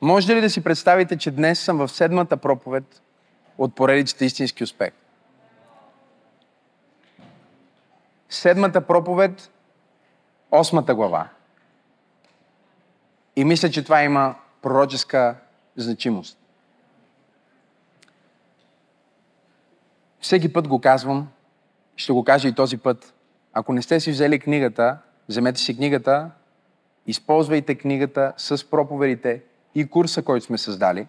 [0.00, 3.02] Може ли да си представите, че днес съм в седмата проповед
[3.58, 4.90] от поредицата Истински успех?
[8.28, 9.50] Седмата проповед,
[10.50, 11.28] осмата глава.
[13.36, 15.36] И мисля, че това има пророческа
[15.76, 16.38] значимост.
[20.20, 21.28] Всеки път го казвам,
[21.96, 23.14] ще го кажа и този път.
[23.52, 26.30] Ако не сте си взели книгата, вземете си книгата,
[27.06, 29.42] използвайте книгата с проповедите
[29.74, 31.06] и курса, който сме създали,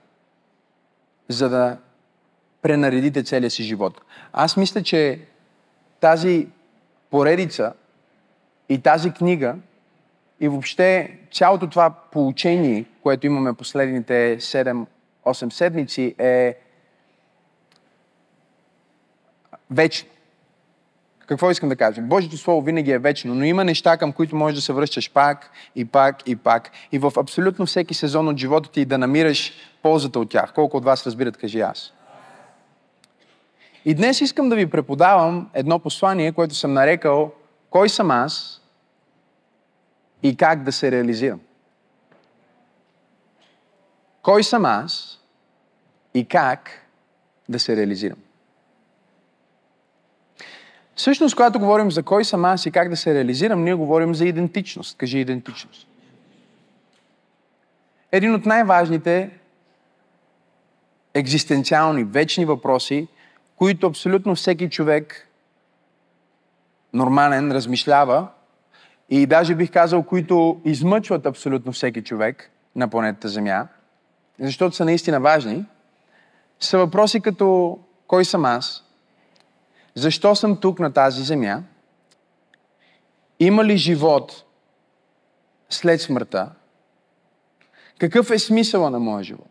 [1.29, 1.77] за да
[2.61, 4.01] пренаредите целия си живот.
[4.33, 5.19] Аз мисля, че
[5.99, 6.47] тази
[7.09, 7.73] поредица
[8.69, 9.55] и тази книга
[10.39, 14.85] и въобще цялото това получение, което имаме последните 7-8
[15.49, 16.55] седмици е
[19.71, 20.09] вечно.
[21.29, 22.01] Какво искам да кажа?
[22.01, 25.51] Божието Слово винаги е вечно, но има неща, към които можеш да се връщаш пак
[25.75, 26.71] и пак и пак.
[26.91, 29.53] И в абсолютно всеки сезон от живота ти да намираш
[29.83, 30.53] ползата от тях.
[30.53, 31.93] Колко от вас разбират, кажи аз.
[33.85, 37.31] И днес искам да ви преподавам едно послание, което съм нарекал
[37.69, 38.61] Кой съм аз
[40.23, 41.39] и как да се реализирам.
[44.21, 45.19] Кой съм аз
[46.13, 46.69] и как
[47.49, 48.17] да се реализирам.
[50.99, 54.25] Всъщност, когато говорим за кой съм аз и как да се реализирам, ние говорим за
[54.25, 54.97] идентичност.
[54.97, 55.87] Кажи идентичност.
[58.11, 59.29] Един от най-важните
[61.13, 63.07] екзистенциални, вечни въпроси,
[63.55, 65.27] които абсолютно всеки човек
[66.93, 68.27] нормален размишлява
[69.09, 73.67] и даже бих казал, които измъчват абсолютно всеки човек на планетата Земя,
[74.39, 75.65] защото са наистина важни,
[76.59, 78.88] са въпроси като кой съм аз,
[79.99, 81.63] защо съм тук на тази земя?
[83.39, 84.43] Има ли живот
[85.69, 86.51] след смъртта?
[87.99, 89.47] Какъв е смисъла на моя живот?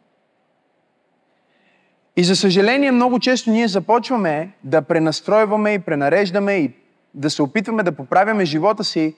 [2.16, 6.72] И за съжаление, много често ние започваме да пренастройваме и пренареждаме и
[7.14, 9.14] да се опитваме да поправяме живота си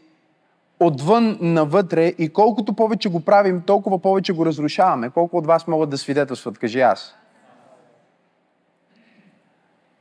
[0.80, 5.10] отвън навътре и колкото повече го правим, толкова повече го разрушаваме.
[5.10, 7.14] Колко от вас могат да свидетелстват, кажи аз.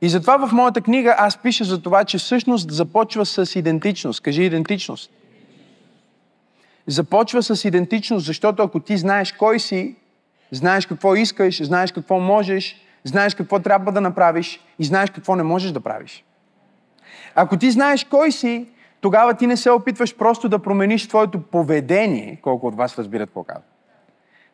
[0.02, 4.20] И затова в моята книга аз пиша за това, че всъщност започва с идентичност.
[4.20, 5.10] Кажи идентичност.
[6.86, 9.96] Започва с идентичност, защото ако ти знаеш кой си,
[10.50, 15.42] знаеш какво искаш, знаеш какво можеш, знаеш какво трябва да направиш и знаеш какво не
[15.42, 16.24] можеш да правиш.
[17.34, 18.66] Ако ти знаеш кой си,
[19.00, 23.42] тогава ти не се опитваш просто да промениш твоето поведение, колко от вас разбират какво
[23.42, 23.69] казвам.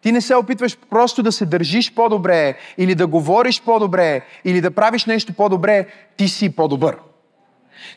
[0.07, 4.71] Ти не се опитваш просто да се държиш по-добре, или да говориш по-добре, или да
[4.71, 5.87] правиш нещо по-добре.
[6.17, 6.97] Ти си по-добър.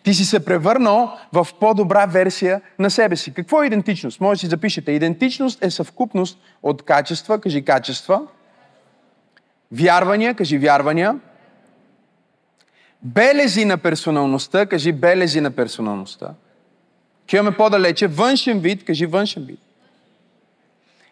[0.04, 3.34] Ти си се превърнал в по-добра версия на себе си.
[3.34, 4.22] Какво е идентичност?
[4.22, 4.92] Може да си запишете.
[4.92, 8.22] Идентичност е съвкупност от качества, кажи качества,
[9.72, 11.20] вярвания, кажи вярвания,
[13.02, 16.34] белези на персоналността, кажи белези на персоналността.
[17.28, 19.60] Чуваме по-далече, външен вид, кажи външен вид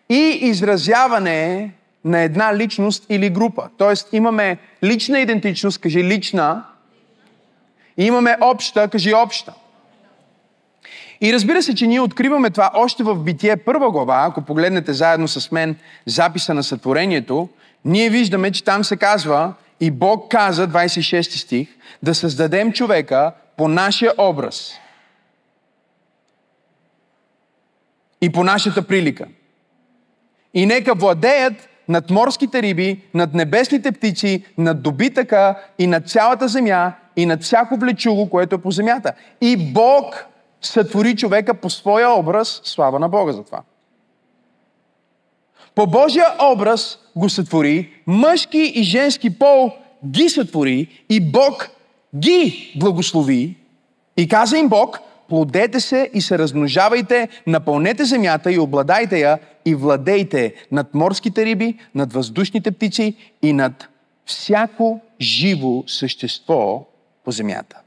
[0.09, 1.71] и изразяване
[2.05, 3.69] на една личност или група.
[3.77, 6.63] Тоест имаме лична идентичност, кажи лична,
[7.97, 9.53] и имаме обща, кажи обща.
[11.21, 15.27] И разбира се, че ние откриваме това още в Битие първа глава, ако погледнете заедно
[15.27, 15.75] с мен
[16.05, 17.49] записа на сътворението,
[17.85, 21.67] ние виждаме, че там се казва и Бог каза, 26 стих,
[22.03, 24.73] да създадем човека по нашия образ
[28.21, 29.27] и по нашата прилика
[30.57, 36.93] и нека владеят над морските риби, над небесните птици, над добитъка и над цялата земя
[37.15, 39.13] и над всяко влечуго, което е по земята.
[39.41, 40.25] И Бог
[40.61, 43.61] сътвори човека по своя образ, слава на Бога за това.
[45.75, 49.71] По Божия образ го сътвори, мъжки и женски пол
[50.05, 51.69] ги сътвори и Бог
[52.15, 53.57] ги благослови.
[54.17, 59.75] И каза им Бог, плодете се и се размножавайте, напълнете земята и обладайте я и
[59.75, 63.87] владейте над морските риби, над въздушните птици и над
[64.25, 66.87] всяко живо същество
[67.25, 67.77] по земята.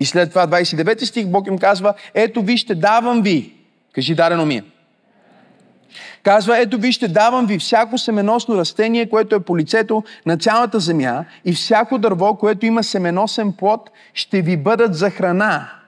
[0.00, 3.52] И след това 29 стих Бог им казва, ето вижте, давам ви.
[3.92, 4.64] Кажи, дарено ми е.
[6.22, 11.24] Казва, ето вижте, давам ви всяко семеносно растение, което е по лицето на цялата земя
[11.44, 15.79] и всяко дърво, което има семеносен плод, ще ви бъдат за храна.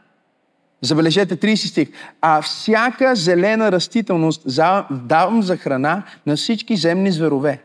[0.83, 1.89] Забележете 30 стих.
[2.21, 4.43] А всяка зелена растителност
[4.91, 7.63] давам за храна на всички земни зверове.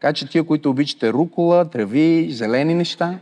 [0.00, 3.18] Така че тия, които обичате рукола, трави, зелени неща,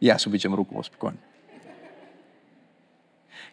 [0.00, 1.16] И аз обичам рукола, спокойно.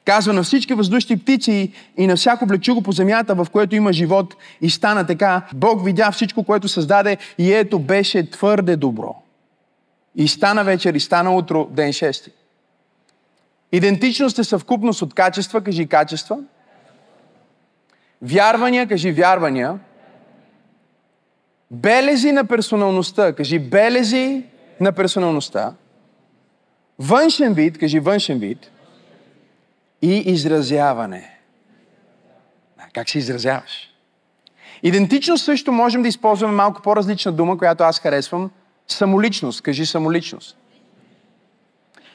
[0.08, 4.36] Казва на всички въздушни птици и на всяко влечуго по земята, в което има живот.
[4.62, 5.42] И стана така.
[5.54, 9.16] Бог видя всичко, което създаде и ето беше твърде добро.
[10.16, 12.32] И стана вечер, и стана утро, ден шести.
[13.72, 16.38] Идентичност е съвкупност от качества, кажи качества.
[18.22, 19.80] Вярвания, кажи вярвания.
[21.72, 24.44] Белези на персоналността, кажи белези
[24.80, 25.74] на персоналността.
[27.00, 28.72] Външен вид, кажи външен вид.
[30.02, 31.40] И изразяване.
[32.94, 33.94] Как се изразяваш?
[34.84, 38.52] Идентичност също можем да използваме малко по-различна дума, която аз харесвам.
[38.88, 39.62] Самоличност.
[39.62, 40.58] Кажи самоличност.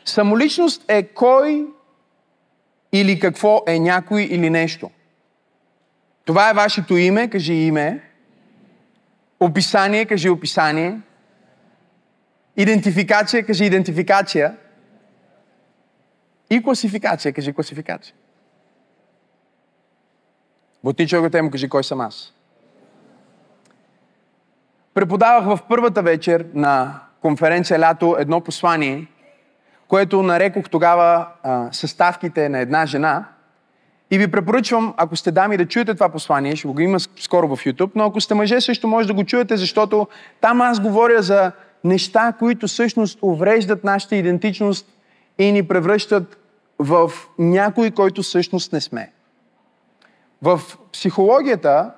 [0.04, 1.66] Самоличност е кой
[2.92, 4.90] или какво е някой или нещо.
[6.24, 8.02] Това е вашето име, кажи име.
[9.40, 11.00] Описание, кажи описание.
[12.56, 14.56] Идентификация, кажи идентификация.
[16.52, 18.14] И класификация, кажи класификация.
[20.84, 22.32] Бути човекът му кажи кой съм аз.
[24.94, 29.06] Преподавах в първата вечер на конференция лято едно послание,
[29.88, 33.24] което нарекох тогава а, съставките на една жена.
[34.10, 37.64] И ви препоръчвам, ако сте дами, да чуете това послание, ще го има скоро в
[37.64, 40.08] YouTube, но ако сте мъже, също може да го чуете, защото
[40.40, 41.52] там аз говоря за
[41.84, 44.86] неща, които всъщност увреждат нашата идентичност
[45.38, 46.38] и ни превръщат
[46.78, 49.12] в някой, който всъщност не сме.
[50.42, 50.60] В
[50.92, 51.92] психологията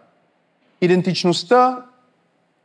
[0.80, 1.86] идентичността,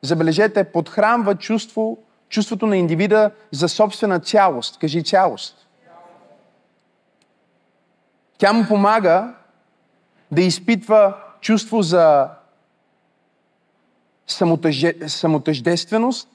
[0.01, 1.97] забележете, подхранва чувство,
[2.29, 4.77] чувството на индивида за собствена цялост.
[4.79, 5.67] Кажи цялост.
[8.37, 9.33] Тя му помага
[10.31, 12.29] да изпитва чувство за
[15.07, 16.29] самотъждественост,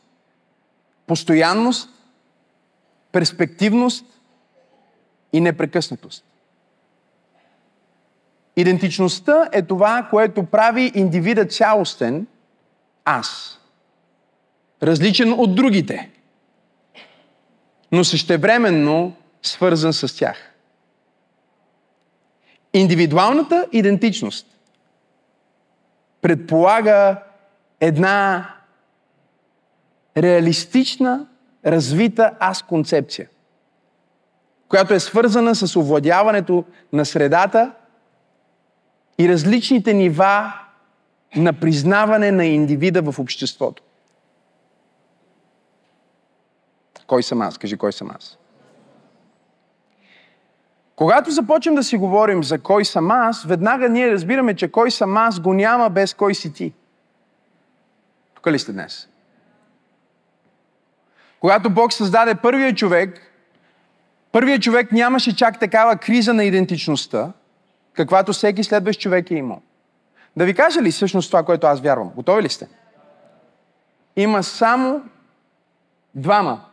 [1.07, 1.91] постоянност,
[3.13, 4.05] перспективност
[5.35, 6.25] и непрекъснатост.
[8.57, 12.27] Идентичността е това, което прави индивида цялостен
[13.05, 13.61] аз.
[14.83, 16.11] Различен от другите,
[17.93, 20.53] но същевременно свързан с тях.
[22.73, 24.47] Индивидуалната идентичност
[26.21, 27.23] предполага
[27.81, 28.49] една
[30.17, 31.27] реалистична,
[31.67, 33.29] развита аз-концепция,
[34.75, 37.73] която е свързана с овладяването на средата
[39.19, 40.53] и различните нива
[41.37, 43.83] на признаване на индивида в обществото.
[47.07, 47.59] Кой съм аз?
[47.59, 48.39] Кажи, кой съм аз?
[50.97, 55.17] Когато започнем да си говорим за кой съм аз, веднага ние разбираме, че кой съм
[55.17, 56.73] аз го няма без кой си ти.
[58.35, 59.09] Тук ли сте днес?
[61.41, 63.34] Когато Бог създаде първия човек,
[64.35, 67.33] първият човек нямаше чак такава криза на идентичността,
[67.93, 69.63] каквато всеки следващ човек е имал.
[70.37, 72.13] Да ви кажа ли всъщност това, което аз вярвам?
[72.17, 72.69] Готови ли сте?
[74.17, 75.03] Има само
[76.15, 76.65] двама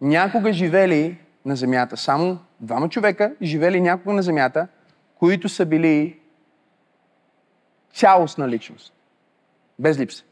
[0.00, 1.96] някога живели на земята.
[1.96, 4.68] Само двама човека живели някога на земята,
[5.18, 6.20] които са били
[7.94, 8.92] цялостна личност.
[9.78, 10.24] Без липса.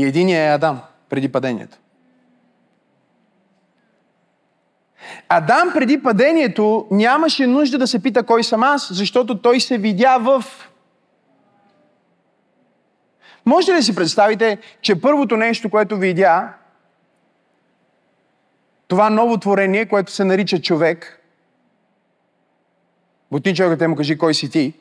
[0.00, 1.78] И единия е Адам, преди падението.
[5.28, 10.18] Адам преди падението нямаше нужда да се пита кой съм аз, защото той се видя
[10.18, 10.44] в
[13.46, 16.52] може ли да си представите, че първото нещо, което видя,
[18.88, 21.20] това ново творение, което се нарича човек,
[23.30, 24.72] Бути човекът му кажи, кой си ти?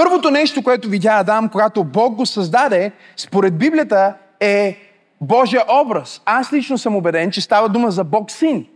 [0.00, 4.76] Първото нещо, което видя Адам, когато Бог го създаде, според Библията е
[5.20, 6.22] Божия образ.
[6.24, 8.66] Аз лично съм убеден, че става дума за Бог Син.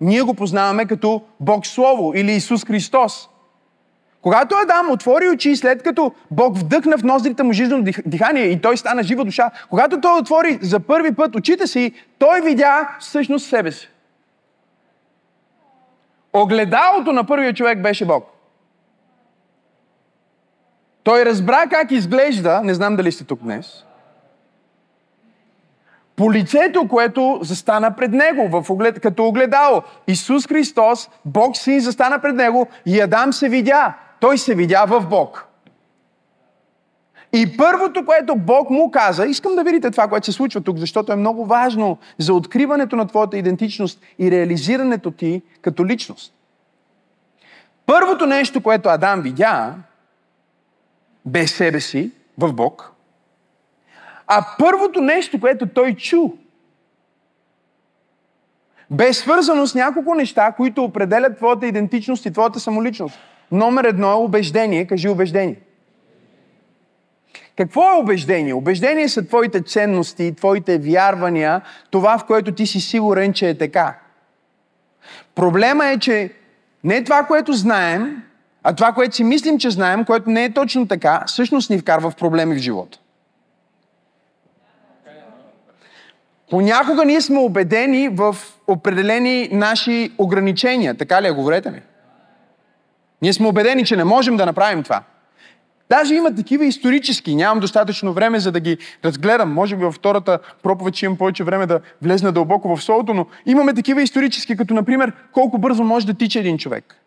[0.00, 3.28] Ние го познаваме като Бог Слово или Исус Христос.
[4.20, 8.76] Когато Адам отвори очи, след като Бог вдъхна в ноздрите му жизнено дихание и той
[8.76, 13.72] стана жива душа, когато той отвори за първи път очите си, той видя всъщност себе
[13.72, 13.88] си.
[16.32, 18.28] Огледалото на първия човек беше Бог.
[21.02, 23.84] Той разбра как изглежда, не знам дали сте тук днес,
[26.16, 29.82] по лицето, което застана пред него, в оглед, като огледало.
[30.06, 33.94] Исус Христос, Бог Син, застана пред него и Адам се видя.
[34.20, 35.46] Той се видя в Бог.
[37.32, 41.12] И първото, което Бог му каза, искам да видите това, което се случва тук, защото
[41.12, 46.34] е много важно за откриването на твоята идентичност и реализирането ти като личност.
[47.86, 49.74] Първото нещо, което Адам видя,
[51.26, 52.92] без себе си, в Бог,
[54.26, 56.30] А първото нещо, което той чу,
[58.90, 63.18] бе свързано с няколко неща, които определят твоята идентичност и твоята самоличност.
[63.52, 64.86] Номер едно е убеждение.
[64.86, 65.56] Кажи убеждение.
[67.56, 68.54] Какво е убеждение?
[68.54, 71.60] Убеждение са твоите ценности, твоите вярвания,
[71.90, 73.98] това в което ти си сигурен, че е така.
[75.34, 76.32] Проблема е, че
[76.84, 78.22] не това, което знаем,
[78.62, 82.10] а това, което си мислим, че знаем, което не е точно така, всъщност ни вкарва
[82.10, 82.98] в проблеми в живота.
[86.50, 90.94] Понякога ние сме убедени в определени наши ограничения.
[90.94, 91.30] Така ли е?
[91.30, 91.80] Говорете ми.
[93.22, 95.02] Ние сме убедени, че не можем да направим това.
[95.90, 99.52] Даже има такива исторически, нямам достатъчно време за да ги разгледам.
[99.52, 103.26] Може би във втората проповед ще имам повече време да влезна дълбоко в солото, но
[103.46, 107.01] имаме такива исторически, като например колко бързо може да тича един човек.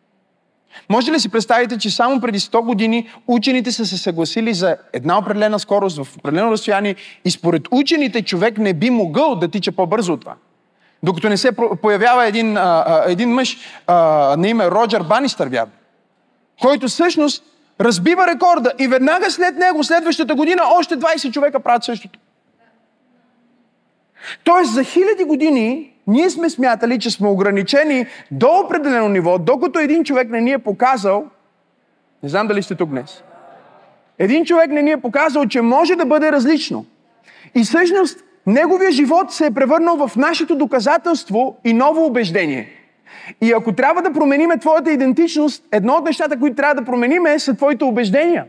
[0.89, 5.17] Може ли си представите, че само преди 100 години учените са се съгласили за една
[5.17, 10.13] определена скорост в определено разстояние и според учените човек не би могъл да тича по-бързо
[10.13, 10.36] от това?
[11.03, 11.51] Докато не се
[11.82, 13.96] появява един, а, един мъж а,
[14.38, 15.72] на име Роджер Банистър, вярно,
[16.62, 17.44] който всъщност
[17.82, 22.20] разбива рекорда и веднага след него, следващата година, още 20 човека правят същото.
[24.44, 30.04] Тоест за хиляди години ние сме смятали, че сме ограничени до определено ниво, докато един
[30.04, 31.26] човек не ни е показал,
[32.24, 33.24] не знам дали сте тук днес,
[34.20, 36.86] един човек не ни е показал, че може да бъде различно.
[37.56, 42.70] И всъщност неговия живот се е превърнал в нашето доказателство и ново убеждение.
[43.42, 47.54] И ако трябва да промениме твоята идентичност, едно от нещата, които трябва да промениме, са
[47.54, 48.46] твоите убеждения.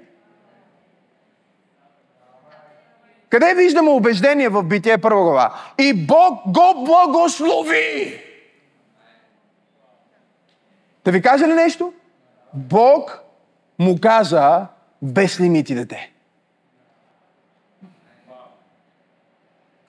[3.29, 5.55] Къде виждаме убеждение в Битие първа глава?
[5.79, 8.23] И Бог го благослови!
[11.05, 11.93] Да ви кажа ли нещо?
[12.55, 13.21] Бог
[13.79, 14.67] му каза
[15.03, 16.13] без лимити дете.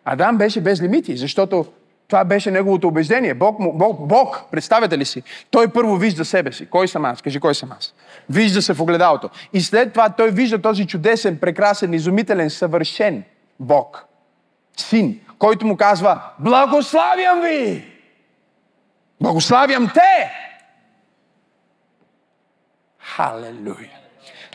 [0.06, 1.66] Адам беше без лимити, защото
[2.08, 3.34] това беше неговото убеждение.
[3.34, 5.24] Бог, Бог, Бог, представете ли си?
[5.52, 6.66] Той първо вижда себе си.
[6.66, 7.22] Кой съм аз?
[7.22, 7.94] Кажи, кой съм аз?
[8.30, 9.30] Вижда се в огледалото.
[9.54, 13.24] И след това той вижда този чудесен, прекрасен, изумителен, съвършен
[13.60, 14.06] Бог.
[14.78, 17.94] Син, който му казва, благославям ви!
[19.22, 20.32] Благославям те!
[23.00, 23.90] Халелуя!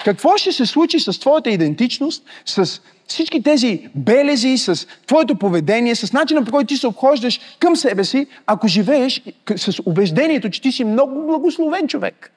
[0.05, 2.81] Какво ще се случи с твоята идентичност, с
[3.13, 8.05] всички тези белези, с твоето поведение, с начина по който ти се обхождаш към себе
[8.05, 9.23] си, ако живееш
[9.57, 12.33] с убеждението, че ти си много благословен човек.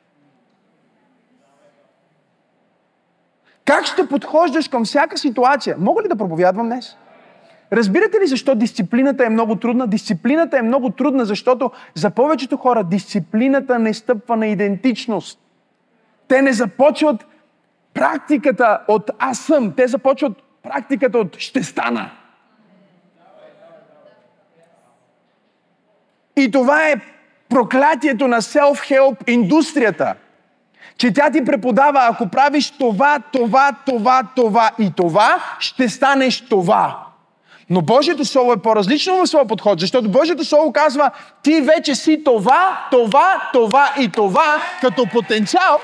[3.65, 5.75] Как ще подхождаш към всяка ситуация?
[5.79, 6.95] Мога ли да проповядвам днес?
[7.73, 9.87] Разбирате ли защо дисциплината е много трудна?
[9.87, 15.39] Дисциплината е много трудна, защото за повечето хора дисциплината не стъпва на идентичност.
[16.27, 17.25] Те не започват
[17.93, 19.73] практиката от аз съм.
[19.77, 20.33] Те започват
[20.65, 22.09] практиката от ще стана.
[26.37, 26.95] И това е
[27.49, 30.15] проклятието на self-help индустрията.
[30.97, 37.05] Че тя ти преподава, ако правиш това, това, това, това и това, ще станеш това.
[37.69, 41.11] Но Божието Слово е по-различно в своя подход, защото Божието Слово казва,
[41.43, 45.79] ти вече си това, това, това и това, като потенциал,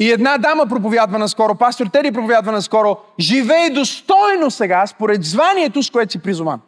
[0.00, 5.90] И една дама проповядва наскоро, пастор Тери проповядва наскоро, живей достойно сега, според званието, с
[5.90, 6.60] което си призован.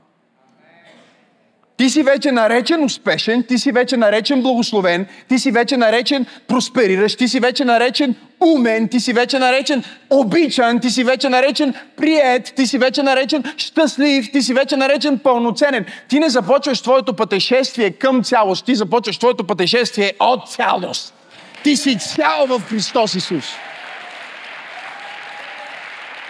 [1.79, 7.19] Ти си вече наречен успешен, ти си вече наречен благословен, ти си вече наречен проспериращ,
[7.19, 12.53] ти си вече наречен умен, ти си вече наречен обичан, ти си вече наречен прият,
[12.57, 15.87] ти си вече наречен щастлив, ти си вече наречен пълноценен.
[16.09, 21.18] Ти не започваш твоето пътешествие към цялост, ти започваш твоето пътешествие от цялост.
[21.63, 23.45] Ти си цял в Христос Исус.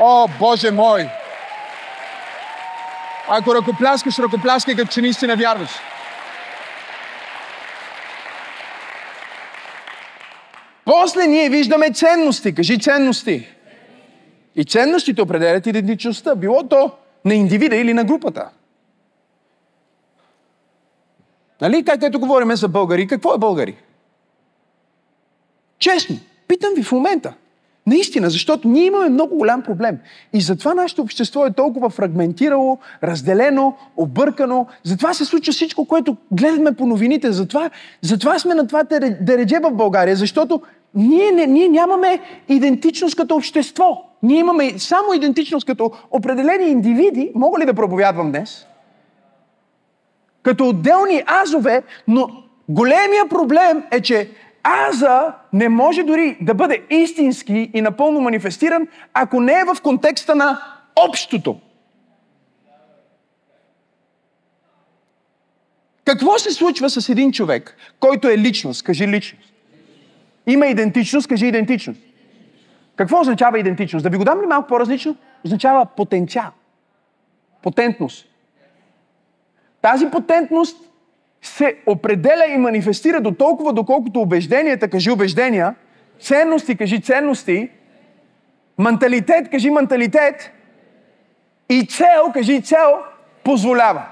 [0.00, 1.08] О, Боже мой!
[3.28, 5.70] Ако ръкопляскаш, ръкопляскай, като че наистина вярваш.
[10.84, 12.54] После ние виждаме ценности.
[12.54, 13.48] Кажи ценности.
[14.56, 16.34] И ценностите определят идентичността.
[16.34, 16.90] Било то
[17.24, 18.50] на индивида или на групата.
[21.60, 21.84] Нали?
[21.84, 23.06] Как ето говорим за българи.
[23.06, 23.76] Какво е българи?
[25.78, 26.16] Честно,
[26.48, 27.34] питам ви в момента.
[27.86, 29.98] Наистина, защото ние имаме много голям проблем.
[30.32, 34.66] И затова нашето общество е толкова фрагментирало, разделено, объркано.
[34.84, 37.32] Затова се случва всичко, което гледаме по новините.
[37.32, 37.70] Затова,
[38.00, 38.82] затова сме на това
[39.20, 40.62] дередже в България, защото
[40.94, 44.04] ние, не, ние нямаме идентичност като общество.
[44.22, 47.32] Ние имаме само идентичност като определени индивиди.
[47.34, 48.66] Мога ли да проповядвам днес?
[50.42, 52.28] Като отделни азове, но
[52.68, 54.30] големия проблем е, че
[54.62, 60.34] аза не може дори да бъде истински и напълно манифестиран, ако не е в контекста
[60.34, 60.62] на
[60.96, 61.60] общото.
[66.04, 68.82] Какво се случва с един човек, който е личност?
[68.82, 69.52] Кажи личност.
[70.46, 72.00] Има идентичност, кажи идентичност.
[72.96, 74.02] Какво означава идентичност?
[74.02, 75.16] Да ви го дам ли малко по-различно?
[75.44, 76.50] Означава потенциал.
[77.62, 78.26] Потентност.
[79.82, 80.87] Тази потентност
[81.42, 85.74] се определя и манифестира до толкова, доколкото убежденията, кажи убеждения,
[86.20, 87.70] ценности, кажи ценности,
[88.78, 90.50] менталитет, кажи менталитет
[91.70, 92.98] и цел, кажи цел,
[93.44, 94.02] позволява.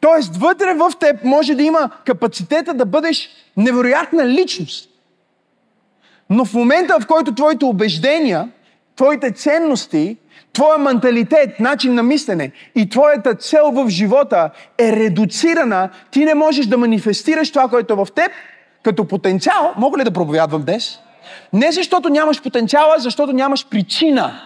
[0.00, 4.90] Тоест, вътре в теб може да има капацитета да бъдеш невероятна личност.
[6.30, 8.48] Но в момента, в който твоите убеждения,
[9.00, 10.16] твоите ценности,
[10.52, 16.66] твоя менталитет, начин на мислене и твоята цел в живота е редуцирана, ти не можеш
[16.66, 18.32] да манифестираш това, което е в теб,
[18.82, 19.74] като потенциал.
[19.76, 20.98] Мога ли да проповядвам днес?
[21.52, 24.40] Не защото нямаш потенциала, защото нямаш причина.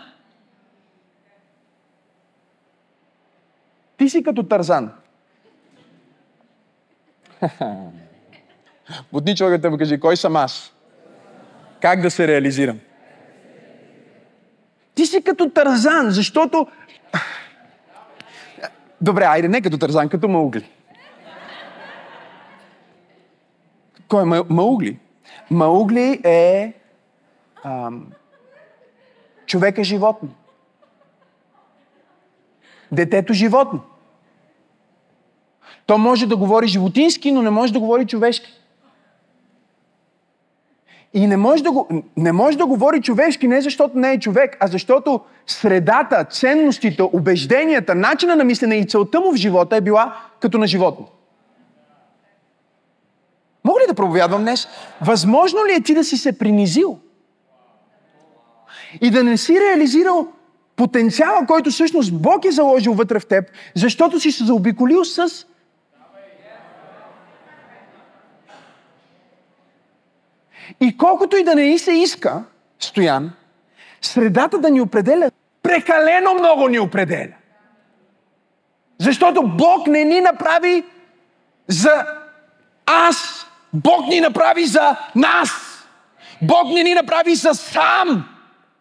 [3.97, 4.93] Ти си като Тарзан.
[9.13, 10.73] Будни човекът му кажи, кой съм аз?
[11.81, 12.79] Как да се реализирам?
[14.95, 16.67] Ти си като Тарзан, защото...
[19.01, 20.71] Добре, айде, не като Тарзан, като Маугли.
[24.09, 24.99] Кой е Маугли?
[25.51, 26.73] Маугли е
[27.65, 28.07] ам,
[29.47, 30.29] човека животно.
[32.93, 33.81] Детето животно.
[35.87, 38.53] То може да говори животински, но не може да говори човешки.
[41.15, 44.57] И не може, да го, не може да говори човешки не защото не е човек,
[44.61, 50.17] а защото средата, ценностите, убежденията, начина на мислене и целта му в живота е била
[50.41, 51.09] като на животно.
[53.65, 54.69] Мога ли да проповядвам днес?
[55.01, 56.99] Възможно ли е ти да си се принизил?
[59.01, 60.29] И да не си реализирал
[60.77, 65.47] потенциала, който всъщност Бог е заложил вътре в теб, защото си се заобиколил с
[70.81, 72.45] И колкото и да не се иска,
[72.81, 73.33] Стоян,
[74.03, 75.31] средата да ни определя,
[75.63, 77.35] прекалено много ни определя.
[78.99, 80.85] Защото Бог не ни направи
[81.69, 82.07] за
[82.87, 83.47] аз.
[83.73, 85.51] Бог ни направи за нас.
[86.43, 88.29] Бог не ни направи за сам.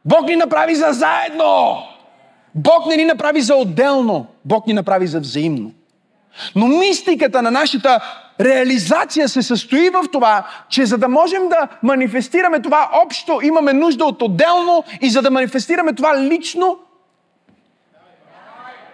[0.05, 1.83] Бог ни направи за заедно.
[2.55, 4.27] Бог не ни направи за отделно.
[4.45, 5.71] Бог ни направи за взаимно.
[6.55, 7.99] Но мистиката на нашата
[8.41, 14.05] реализация се състои в това, че за да можем да манифестираме това общо, имаме нужда
[14.05, 16.79] от отделно и за да манифестираме това лично,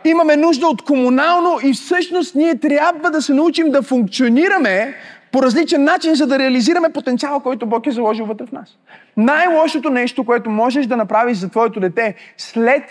[0.06, 4.95] имаме нужда от комунално и всъщност ние трябва да се научим да функционираме
[5.32, 8.78] по различен начин, за да реализираме потенциала, който Бог е заложил вътре в нас.
[9.17, 12.84] Най-лошото нещо, което можеш да направиш за твоето дете след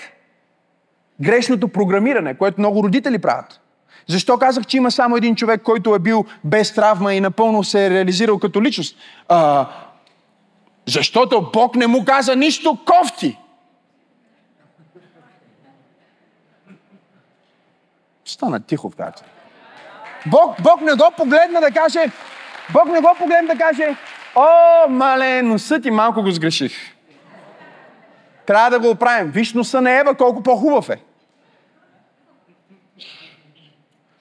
[1.20, 3.60] грешното програмиране, което много родители правят,
[4.08, 7.86] защо казах, че има само един човек, който е бил без травма и напълно се
[7.86, 8.96] е реализирал като личност?
[9.28, 9.66] А,
[10.86, 13.38] защото Бог не му каза нищо кофти.
[18.24, 19.24] Стана тихо в тази.
[20.26, 22.10] Бог, Бог не го погледна да каже,
[22.72, 23.96] Бог не го погледна да каже,
[24.34, 26.72] о, мале, носа ти малко го сгреших.
[28.46, 29.30] Трябва да го оправим.
[29.30, 30.98] Виж носа на Ева, колко по-хубав е.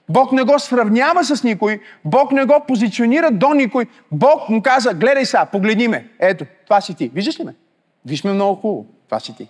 [0.10, 3.86] Бог не го сравнява с никой, Бог не го позиционира до никой.
[4.12, 6.10] Бог му каза, гледай сега, погледни ме.
[6.20, 7.10] Ето, това си ти.
[7.10, 7.56] Виждаш ли ме?
[8.06, 8.86] Виж ме много хубаво.
[9.08, 9.50] Това си ти.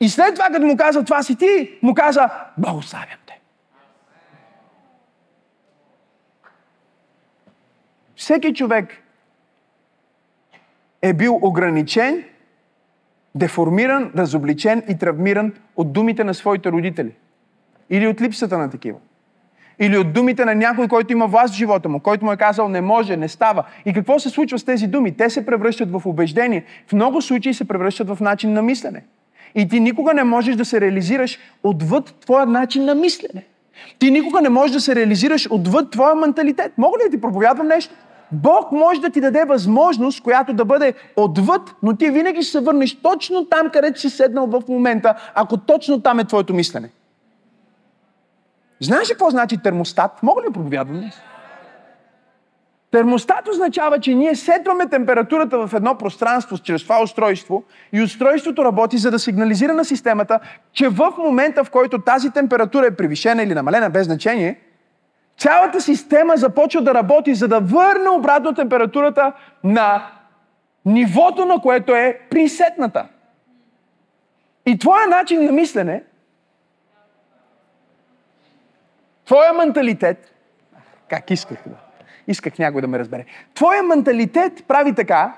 [0.00, 3.40] И след това, като му каза, това си ти, му каза, благославям те.
[8.16, 9.02] Всеки човек
[11.02, 12.24] е бил ограничен,
[13.34, 17.14] деформиран, разобличен и травмиран от думите на своите родители.
[17.90, 18.98] Или от липсата на такива.
[19.78, 22.68] Или от думите на някой, който има власт в живота му, който му е казал
[22.68, 23.64] не може, не става.
[23.86, 25.16] И какво се случва с тези думи?
[25.16, 26.64] Те се превръщат в убеждение.
[26.86, 29.04] В много случаи се превръщат в начин на мислене.
[29.54, 33.44] И ти никога не можеш да се реализираш отвъд твоя начин на мислене.
[33.98, 36.72] Ти никога не можеш да се реализираш отвъд твоя менталитет.
[36.78, 37.94] Мога ли да ти проповядвам нещо?
[38.32, 42.60] Бог може да ти даде възможност, която да бъде отвъд, но ти винаги ще се
[42.60, 46.90] върнеш точно там, където си седнал в момента, ако точно там е твоето мислене.
[48.80, 50.22] Знаеш ли какво значи термостат?
[50.22, 51.14] Мога ли да проповядвам днес?
[52.90, 58.98] Термостат означава, че ние сетваме температурата в едно пространство чрез това устройство и устройството работи
[58.98, 60.40] за да сигнализира на системата,
[60.72, 64.60] че в момента, в който тази температура е превишена или намалена без значение,
[65.38, 69.32] Цялата система започва да работи, за да върне обратно температурата
[69.64, 70.06] на
[70.84, 73.06] нивото, на което е присетната.
[74.66, 76.02] И твоя начин на мислене,
[79.26, 80.34] твоя менталитет,
[81.08, 81.76] как исках да,
[82.26, 85.36] исках някой да ме разбере, твоя менталитет прави така,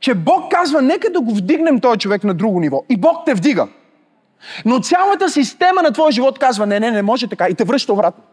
[0.00, 2.84] че Бог казва, нека да го вдигнем този човек на друго ниво.
[2.88, 3.68] И Бог те вдига.
[4.64, 7.92] Но цялата система на твоя живот казва, не, не, не може така и те връща
[7.92, 8.24] обратно.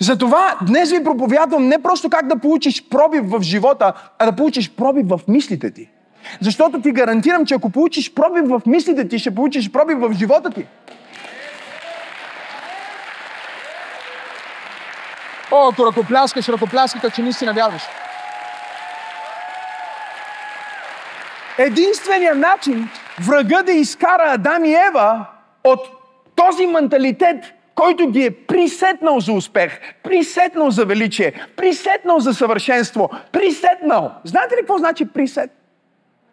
[0.00, 4.70] Затова днес ви проповядвам не просто как да получиш пробив в живота, а да получиш
[4.70, 5.90] пробив в мислите ти.
[6.40, 10.50] Защото ти гарантирам, че ако получиш пробив в мислите ти, ще получиш пробив в живота
[10.50, 10.66] ти.
[15.50, 17.82] О, ако ръкопляскаш, ръкопляскаш, че наистина вярваш.
[21.58, 22.88] Единственият начин
[23.26, 25.26] врага да изкара Адам и Ева
[25.64, 25.80] от
[26.34, 34.12] този менталитет, който ги е присетнал за успех, присетнал за величие, присетнал за съвършенство, присетнал.
[34.24, 35.50] Знаете ли какво значи присет?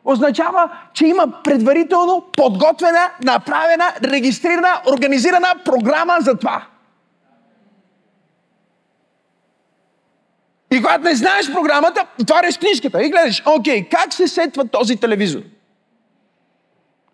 [0.06, 6.66] Означава, че има предварително подготвена, направена, регистрирана, организирана програма за това.
[10.72, 15.42] И когато не знаеш програмата, отваряш книжката и гледаш, окей, как се сетва този телевизор?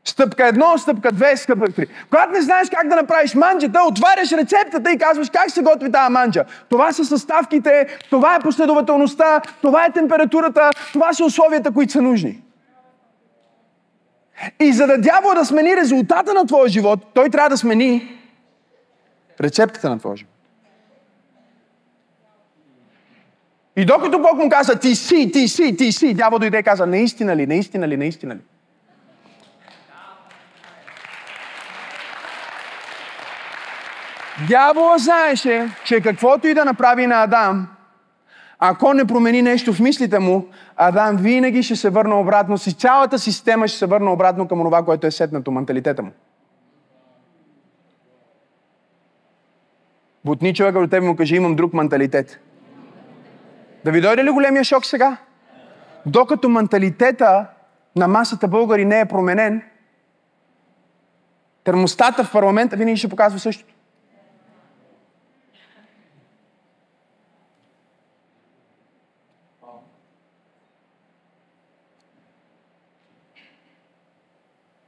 [0.04, 1.88] Стъпка едно, стъпка две, стъпка три.
[2.10, 6.12] Когато не знаеш как да направиш манджата, отваряш рецептата и казваш как се готви тази
[6.12, 6.46] манджа.
[6.70, 12.42] Това са съставките, това е последователността, това е температурата, това са условията, които са нужни.
[14.60, 18.18] И за да дявол да смени резултата на твоя живот, той трябва да смени
[19.42, 20.34] рецептата на твоя живот.
[23.76, 26.86] И докато Бог му каза, ти си, ти си, ти си, дявол дойде и каза,
[26.86, 28.40] наистина ли, наистина ли, наистина ли?
[34.48, 37.68] Дявола знаеше, че каквото и да направи на Адам,
[38.60, 43.20] ако не промени нещо в мислите му, Адам винаги ще се върне обратно, си цялата
[43.20, 46.12] система ще се върне обратно към това, което е седнато, менталитета му.
[50.26, 52.40] Бутни човека до тебе му кажи, имам друг менталитет.
[53.86, 55.18] Да ви дойде ли големия шок сега?
[56.06, 57.46] Докато менталитета
[57.96, 59.62] на масата българи не е променен,
[61.64, 63.74] термостата в парламента винаги ще показва същото.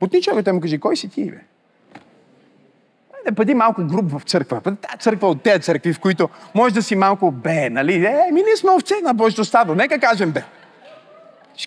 [0.02, 1.38] Путни човекът му кажи, кой си ти, бе?
[3.26, 4.62] Да бъди малко груб в църква.
[4.62, 8.06] Тази църква от тези църкви, в които може да си малко бе, нали?
[8.06, 9.76] Е, ми ние сме овце на Божието стадо.
[9.76, 10.44] Нека кажем бе.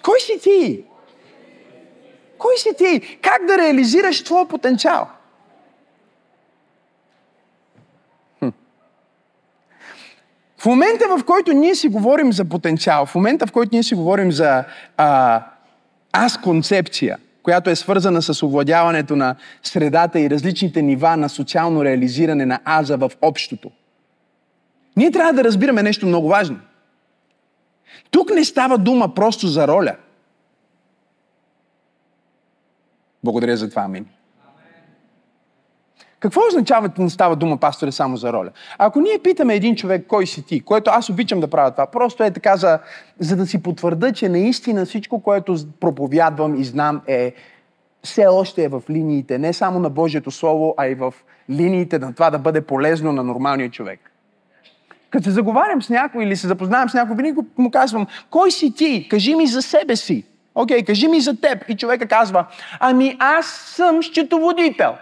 [0.03, 0.85] Кой си ти?
[2.38, 3.18] Кой си ти?
[3.23, 5.09] Как да реализираш твоя потенциал?
[8.38, 8.49] Хм.
[10.59, 13.94] В момента, в който ние си говорим за потенциал, в момента, в който ние си
[13.94, 14.64] говорим за
[14.97, 15.42] а,
[16.12, 22.46] аз концепция, която е свързана с овладяването на средата и различните нива на социално реализиране
[22.46, 23.70] на аза в общото.
[24.96, 26.61] Ние трябва да разбираме нещо много важно.
[28.11, 29.96] Тук не става дума просто за роля.
[33.24, 34.07] Благодаря за това, амин.
[36.24, 38.50] Какво означава да не става дума, пасторе, само за роля?
[38.78, 42.24] Ако ние питаме един човек, кой си ти, което аз обичам да правя това, просто
[42.24, 42.78] е така, за,
[43.18, 47.32] за да си потвърда, че наистина всичко, което проповядвам и знам е
[48.02, 51.14] все още е в линиите, не само на Божието Слово, а и в
[51.50, 54.00] линиите на това да бъде полезно на нормалния човек.
[55.10, 58.74] Като се заговарям с някой или се запознавам с някой, винаги му казвам, кой си
[58.74, 59.08] ти?
[59.10, 60.24] Кажи ми за себе си.
[60.54, 61.64] Окей, okay, кажи ми за теб.
[61.68, 62.46] И човека казва,
[62.80, 64.94] ами аз съм счетоводител.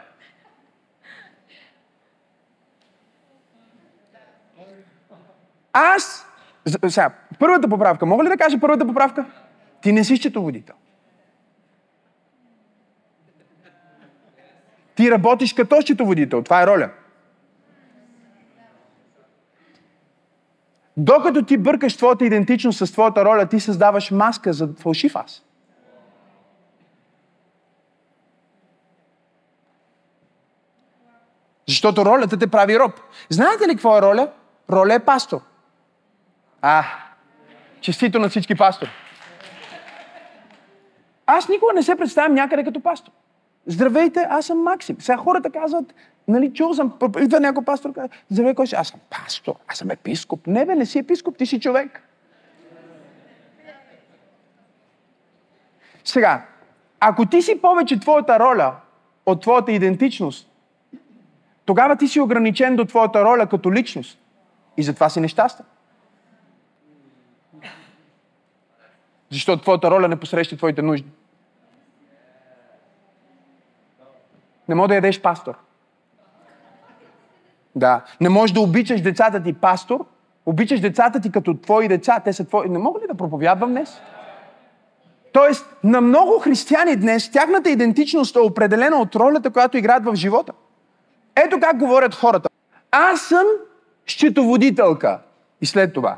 [5.73, 6.27] Аз...
[6.89, 8.07] Сега, първата поправка.
[8.07, 9.25] Мога ли да кажа първата поправка?
[9.83, 10.75] Ти не си счетоводител.
[14.95, 16.43] Ти работиш като счетоводител.
[16.43, 16.91] Това е роля.
[20.97, 25.43] Докато ти бъркаш твоята идентичност с твоята роля, ти създаваш маска за фалшив аз.
[31.69, 33.01] Защото ролята те прави роб.
[33.29, 34.33] Знаете ли какво е роля?
[34.71, 35.41] Роля е пастор.
[36.63, 36.85] А,
[37.81, 38.91] честито на всички пастори.
[41.27, 43.13] Аз никога не се представям някъде като пастор.
[43.67, 44.97] Здравейте, аз съм Максим.
[45.01, 45.95] Сега хората казват,
[46.29, 48.75] нали, чул съм, идва някой пастор, казва, здравей, кой си?
[48.75, 50.47] Аз съм пастор, аз съм епископ.
[50.47, 52.03] Не бе, не си епископ, ти си човек.
[56.05, 56.47] Сега,
[57.05, 58.75] Ако ти си повече твоята роля
[59.27, 60.51] от твоята идентичност,
[61.65, 64.19] тогава ти си ограничен до твоята роля като личност.
[64.77, 65.67] И затова си нещастен.
[69.33, 71.09] Защото твоята роля не посреща твоите нужди.
[74.69, 75.55] Не може да ядеш пастор.
[77.75, 78.05] Да.
[78.21, 80.05] Не можеш да обичаш децата ти пастор,
[80.47, 82.69] обичаш децата ти като твои деца, те са твои.
[82.69, 84.01] Не мога ли да проповядвам днес?
[85.33, 90.53] Тоест, на много християни днес, тяхната идентичност е определена от ролята, която играят в живота.
[91.37, 92.49] Ето как говорят хората.
[92.91, 93.47] Аз съм
[94.07, 95.21] счетоводителка.
[95.61, 96.17] И след това.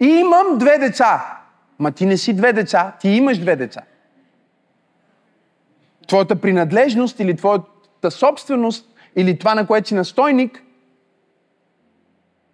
[0.00, 1.39] И имам две деца.
[1.80, 3.82] Ма ти не си две деца, ти имаш две деца.
[6.08, 10.62] Твоята принадлежност или твоята собственост или това, на което си настойник,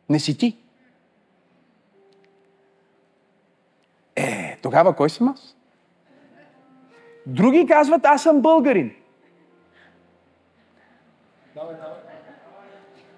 [0.08, 0.56] не си ти.
[4.16, 5.56] Е, тогава кой съм аз?
[7.26, 8.94] Други казват, аз съм българин.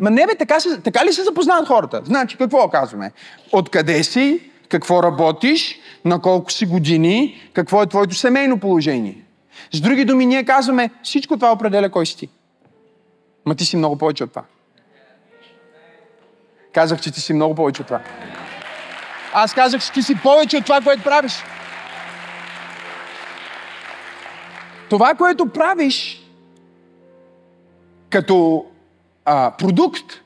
[0.01, 2.03] Ма не бе, така, се, така ли се запознават хората?
[2.05, 3.13] Значи, какво казваме?
[3.53, 4.51] Откъде си?
[4.69, 5.81] Какво работиш?
[6.05, 7.51] На колко си години?
[7.53, 9.25] Какво е твоето семейно положение?
[9.73, 12.29] С други думи, ние казваме, всичко това определя кой си ти.
[13.47, 14.45] Ма ти си много повече от това.
[16.73, 18.01] Казах, че ти си много повече от това.
[19.33, 21.33] Аз казах, че ти си повече от това, което правиш.
[24.91, 26.25] Това, което правиш
[28.11, 28.67] като
[29.25, 30.23] а, продукт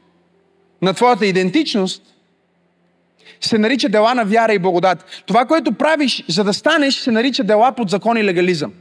[0.83, 2.12] на твоята идентичност,
[3.47, 5.05] се нарича дела на вяра и благодат.
[5.27, 8.73] Това, което правиш, за да станеш, се нарича дела под закон и легализъм.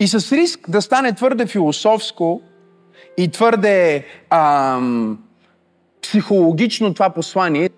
[0.00, 2.42] И с риск да стане твърде философско
[3.16, 5.18] и твърде ам,
[6.02, 7.70] психологично това послание,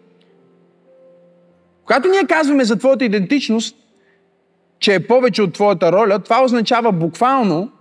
[1.85, 3.77] когато ние казваме за твоята идентичност,
[4.79, 7.73] че е повече от твоята роля, това означава буквално,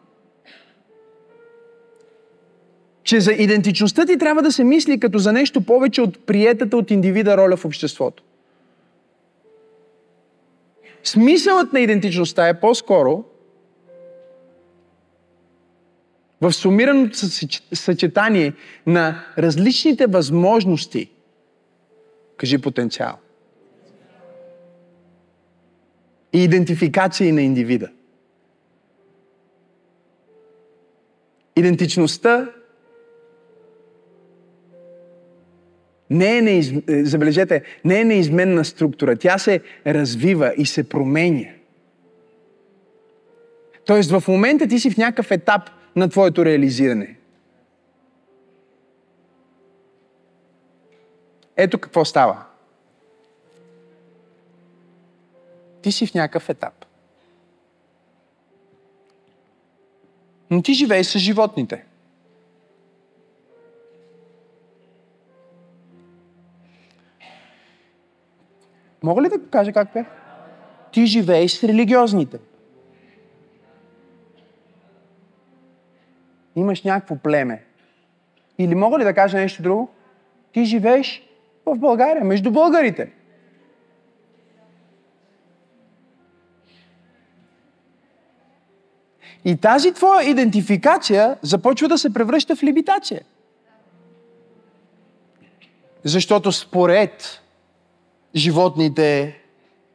[3.05, 6.91] че за идентичността ти трябва да се мисли като за нещо повече от приетата от
[6.91, 8.23] индивида роля в обществото.
[11.03, 13.23] Смисълът на идентичността е по-скоро
[16.41, 17.17] в сумираното
[17.73, 18.53] съчетание
[18.87, 21.09] на различните възможности,
[22.37, 23.17] кажи потенциал,
[26.33, 27.89] и идентификации на индивида.
[31.55, 32.54] Идентичността
[36.09, 36.73] не е, неиз...
[36.87, 39.15] забележете, не е неизменна структура.
[39.15, 41.49] Тя се развива и се променя.
[43.85, 45.61] Тоест в момента ти си в някакъв етап
[45.95, 47.15] на твоето реализиране.
[51.57, 52.45] Ето какво става.
[55.81, 56.85] Ти си в някакъв етап.
[60.49, 61.85] Но ти живееш с животните.
[69.05, 70.05] Мога ли да кажа как е?
[70.91, 72.39] Ти живееш с религиозните.
[76.55, 77.63] Имаш някакво племе.
[78.57, 79.89] Или мога ли да кажа нещо друго?
[80.51, 81.23] Ти живееш
[81.65, 83.11] в България, между българите.
[89.45, 93.21] И тази твоя идентификация започва да се превръща в лимитация.
[96.03, 97.44] Защото според
[98.35, 99.35] животните,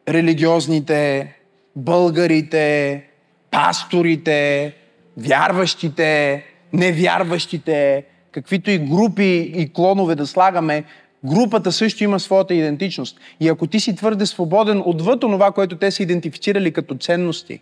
[0.09, 1.35] религиозните,
[1.77, 3.05] българите,
[3.51, 4.73] пасторите,
[5.17, 10.85] вярващите, невярващите, каквито и групи и клонове да слагаме,
[11.25, 13.21] групата също има своята идентичност.
[13.41, 17.61] И ако ти си твърде свободен отвъд това, което те са идентифицирали като ценности,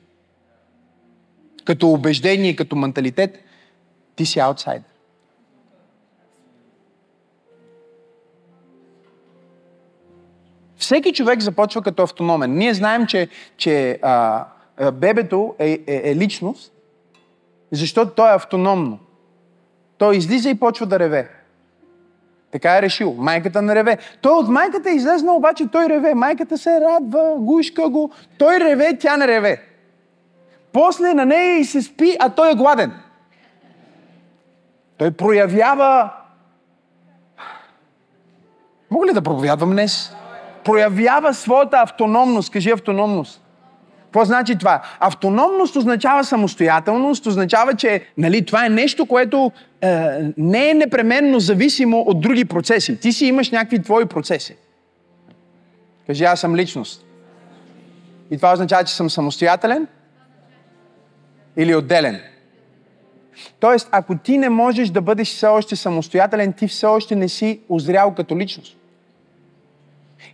[1.64, 3.38] като убеждение, като менталитет,
[4.16, 4.97] ти си аутсайдер.
[10.78, 12.58] Всеки човек започва като автономен.
[12.58, 14.44] Ние знаем, че, че а,
[14.92, 16.72] бебето е, е, е личност,
[17.72, 18.98] защото то е автономно.
[19.98, 21.30] Той излиза и почва да реве.
[22.50, 23.14] Така е решил.
[23.18, 23.98] Майката не реве.
[24.20, 26.14] Той от майката е излезнал, обаче той реве.
[26.14, 28.10] Майката се радва, гушка го.
[28.38, 29.62] Той реве, тя не реве.
[30.72, 32.92] После на нея и се спи, а той е гладен.
[34.98, 36.10] Той проявява...
[38.90, 40.12] Мога ли да проповядвам днес?
[40.68, 42.52] Проявява своята автономност.
[42.52, 43.42] Кажи автономност.
[44.04, 44.82] Какво значи това?
[45.00, 52.00] Автономност означава самостоятелност, означава, че нали, това е нещо, което е, не е непременно зависимо
[52.00, 53.00] от други процеси.
[53.00, 54.56] Ти си имаш някакви твои процеси.
[56.06, 57.04] Кажи, аз съм личност.
[58.30, 59.86] И това означава, че съм самостоятелен
[61.56, 62.20] или отделен.
[63.60, 67.60] Тоест, ако ти не можеш да бъдеш все още самостоятелен, ти все още не си
[67.68, 68.77] озрял като личност.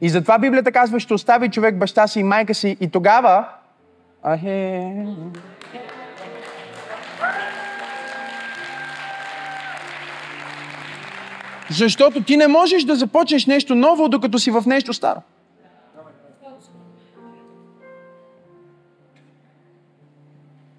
[0.01, 3.49] И затова Библията казва, ще остави човек баща си и майка си и тогава...
[4.23, 4.91] Ахе...
[11.71, 15.21] Защото ти не можеш да започнеш нещо ново, докато си в нещо старо.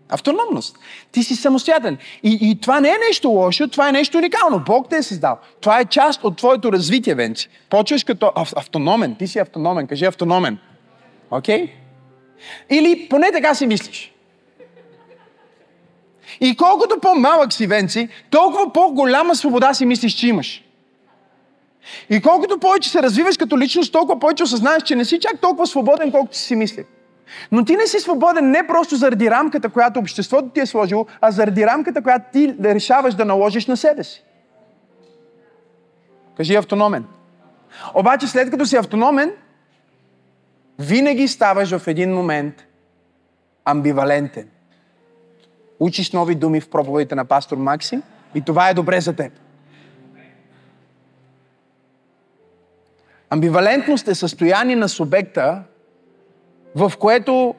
[0.09, 0.77] Автономност.
[1.11, 1.97] Ти си самостоятелен.
[2.23, 4.59] И, и това не е нещо лошо, това е нещо уникално.
[4.59, 5.37] Бог те е създал.
[5.61, 7.49] Това е част от твоето развитие, Венци.
[7.69, 9.15] Почваш като автономен.
[9.15, 9.87] Ти си автономен.
[9.87, 10.57] Кажи автономен.
[11.31, 11.65] Окей?
[11.65, 11.69] Okay?
[12.69, 14.11] Или поне така си мислиш.
[16.41, 20.63] И колкото по-малък си, Венци, толкова по-голяма свобода си мислиш, че имаш.
[22.09, 25.67] И колкото повече се развиваш като личност, толкова повече осъзнаеш, че не си чак толкова
[25.67, 26.85] свободен, колкото си мислил.
[27.51, 31.31] Но ти не си свободен не просто заради рамката, която обществото ти е сложило, а
[31.31, 34.23] заради рамката, която ти решаваш да наложиш на себе си.
[36.37, 37.05] Кажи автономен.
[37.93, 39.31] Обаче след като си автономен,
[40.79, 42.65] винаги ставаш в един момент
[43.65, 44.49] амбивалентен.
[45.79, 48.03] Учиш нови думи в проповедите на пастор Максим
[48.35, 49.31] и това е добре за теб.
[53.29, 55.63] Амбивалентност е състояние на субекта,
[56.75, 57.55] в което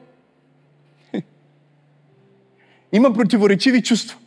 [2.91, 4.17] има противоречиви чувства.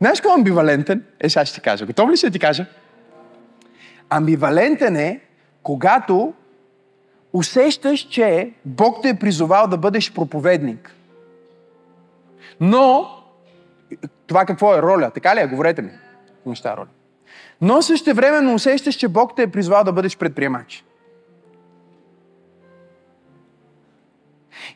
[0.00, 1.04] Знаеш кой е амбивалентен?
[1.20, 1.86] Е, сега ще ти кажа.
[1.86, 2.66] Готов ли ще ти кажа?
[4.10, 5.20] Амбивалентен е,
[5.62, 6.34] когато
[7.32, 10.94] усещаш, че Бог те е призовал да бъдеш проповедник.
[12.60, 13.08] Но,
[14.26, 15.10] това какво е роля?
[15.10, 15.46] Така ли е?
[15.46, 15.90] Говорете ми.
[16.46, 16.86] Неща роля.
[17.60, 20.84] Но също времено усещаш, че Бог те е призвал да бъдеш предприемач.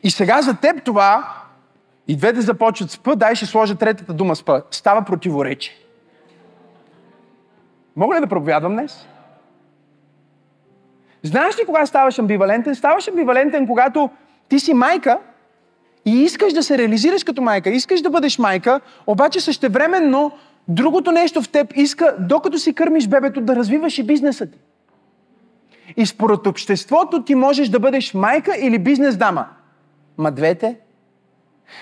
[0.03, 1.33] И сега за теб това,
[2.07, 4.61] и двете започват с П, дай ще сложа третата дума с П.
[4.71, 5.73] Става противоречие.
[7.95, 9.07] Мога ли да проповядвам днес?
[11.23, 12.75] Знаеш ли кога ставаш амбивалентен?
[12.75, 14.09] Ставаш амбивалентен, когато
[14.49, 15.19] ти си майка
[16.05, 20.31] и искаш да се реализираш като майка, искаш да бъдеш майка, обаче същевременно
[20.67, 24.57] другото нещо в теб иска, докато си кърмиш бебето, да развиваш и бизнеса ти.
[25.97, 29.45] И според обществото ти можеш да бъдеш майка или бизнес дама.
[30.17, 30.75] Ма двете?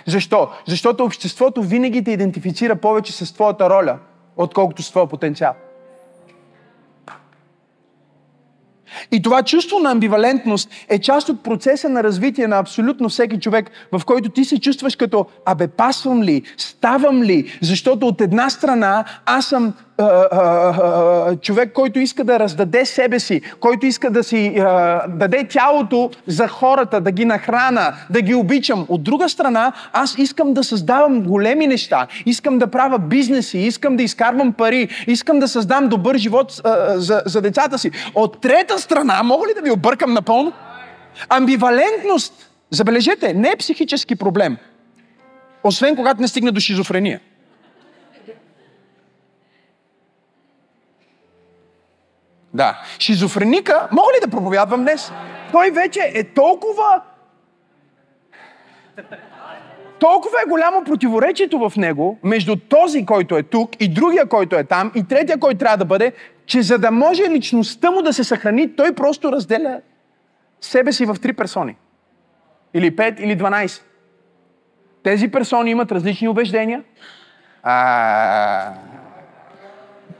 [0.08, 0.50] Защо?
[0.68, 4.00] Защото обществото винаги те идентифицира повече с твоята роля,
[4.38, 5.54] отколкото с твоя потенциал.
[9.12, 13.72] И това чувство на амбивалентност е част от процеса на развитие на абсолютно всеки човек,
[13.92, 19.06] в който ти се чувстваш като абе пасвам ли, ставам ли, защото от една страна
[19.26, 19.74] аз съм
[21.42, 26.48] човек, който иска да раздаде себе си, който иска да си а, даде тялото за
[26.48, 28.86] хората, да ги нахрана, да ги обичам.
[28.90, 34.04] От друга страна, аз искам да създавам големи неща, искам да правя бизнеси, искам да
[34.04, 37.92] изкарвам пари, искам да създам добър живот а, за, за децата си.
[38.16, 40.54] От трета страна, мога ли да ви объркам напълно?
[41.30, 44.58] Амбивалентност, забележете, не е психически проблем.
[45.64, 47.20] Освен когато не стигне до шизофрения.
[52.54, 52.82] Да.
[53.00, 55.12] Шизофреника, мога ли да проповядвам днес?
[55.52, 57.02] Той вече е толкова...
[60.00, 64.64] Толкова е голямо противоречието в него между този, който е тук и другия, който е
[64.64, 66.14] там и третия, който трябва да бъде,
[66.46, 69.82] че за да може личността му да се съхрани, той просто разделя
[70.62, 71.76] себе си в три персони.
[72.74, 73.82] Или пет, или 12.
[75.04, 76.84] Тези персони имат различни убеждения.
[77.64, 78.74] А,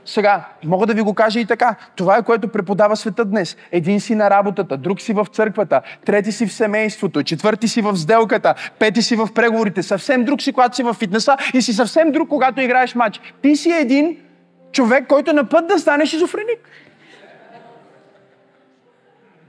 [0.04, 1.74] сега, мога да ви го кажа и така.
[1.96, 3.56] Това е което преподава света днес.
[3.72, 7.96] Един си на работата, друг си в църквата, трети си в семейството, четвърти си в
[7.96, 12.12] сделката, пети си в преговорите, съвсем друг си, когато си в фитнеса и си съвсем
[12.12, 13.20] друг, когато играеш матч.
[13.42, 14.16] Ти си един
[14.72, 16.58] човек, който е на път да станеш шизофреник.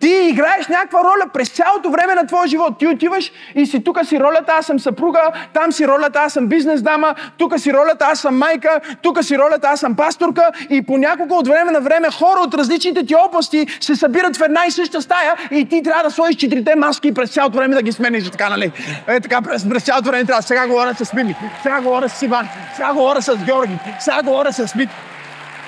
[0.06, 2.80] Ти играеш някаква роля през цялото време на твоя живот.
[2.80, 6.48] Ти отиваш и си тук си ролята, аз съм съпруга, там си ролята, аз съм
[6.48, 10.82] бизнес дама, тук си ролята, аз съм майка, тук си ролята, аз съм пасторка и
[10.82, 14.72] понякога от време на време хора от различните ти области се събират в една и
[14.72, 18.30] съща стая и ти трябва да сложиш четирите маски през цялото време да ги смениш.
[18.30, 18.72] Така, нали?
[19.08, 20.42] Е, така, през, през цялото време трябва.
[20.42, 24.68] Сега говоря с Мими, сега говоря с Иван, сега говоря с Георги, сега говоря с
[24.68, 24.90] Смит.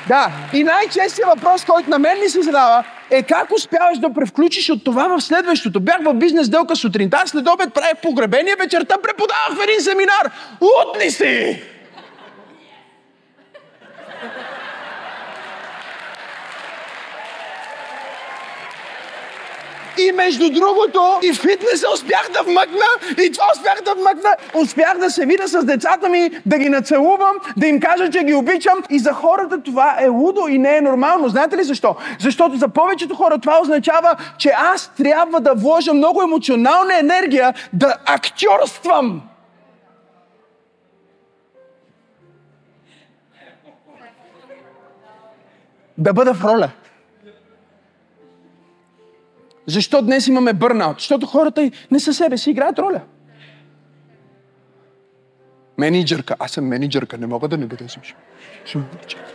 [0.07, 4.69] Да, и най-честият въпрос, който на мен ми се задава, е как успяваш да превключиш
[4.69, 5.79] от това в следващото.
[5.79, 10.31] Бях в бизнес делка сутринта, след обед правя погребение, вечерта преподавах в един семинар.
[10.61, 11.61] Лут ли си?
[20.15, 22.85] Между другото, и фитнеса успях да вмъкна,
[23.23, 24.29] и това успях да вмъкна.
[24.53, 28.33] Успях да се видя с децата ми, да ги нацелувам, да им кажа, че ги
[28.33, 28.83] обичам.
[28.89, 31.29] И за хората това е лудо и не е нормално.
[31.29, 31.95] Знаете ли защо?
[32.19, 37.97] Защото за повечето хора това означава, че аз трябва да вложа много емоционална енергия да
[38.05, 39.21] актьорствам.
[45.97, 46.69] Да бъда в роля.
[49.67, 50.99] Защо днес имаме бърнаут?
[50.99, 53.01] Защото хората не са себе си, играят роля.
[55.77, 56.35] Менеджерка.
[56.39, 57.17] Аз съм менеджерка.
[57.17, 59.33] Не мога да не бъда менеджерка.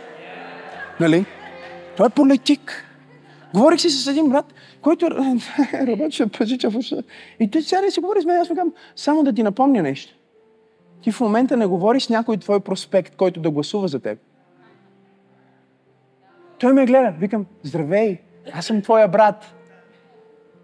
[0.99, 1.25] Нали?
[1.97, 2.85] Той е политик.
[3.53, 5.09] Говорих си с един брат, който
[5.73, 6.79] работеше пазича в
[7.39, 8.41] И той сега не си говори с мен.
[8.41, 10.13] Аз казвам, само да ти напомня нещо.
[11.01, 14.19] Ти в момента не говориш с някой твой проспект, който да гласува за теб.
[16.59, 17.13] Той ме гледа.
[17.19, 18.17] Викам, здравей,
[18.53, 19.53] аз съм твоя брат.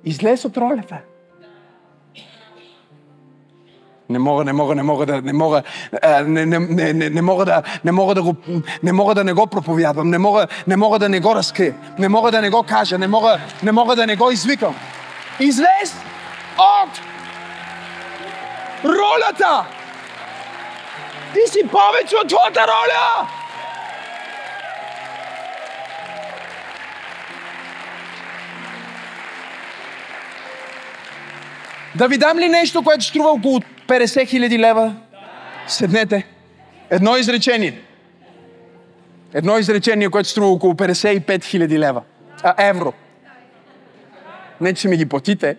[0.04, 0.98] Излез от ролята.
[4.10, 5.64] Не мога, не мога, не мога да, не мога,
[6.26, 8.36] не, не, не, не, не мога да, не мога да го,
[8.84, 12.10] не мога да не го проповядвам, не мога, не мога да не го разкрия, не
[12.10, 14.76] мога да не го кажа, не мога, не мога да не го извикам.
[15.40, 15.96] Излез
[16.58, 17.02] от
[18.84, 19.66] ролята!
[21.34, 23.39] Ти си повече от твоята роля!
[31.96, 34.96] Да ви дам ли нещо, което струва около 50 хиляди лева?
[35.68, 36.28] Седнете.
[36.90, 37.82] Едно изречение.
[39.34, 42.02] Едно изречение, което струва около 55 хиляди лева.
[42.44, 42.94] А, евро.
[44.62, 45.58] Не, че ми ги платите,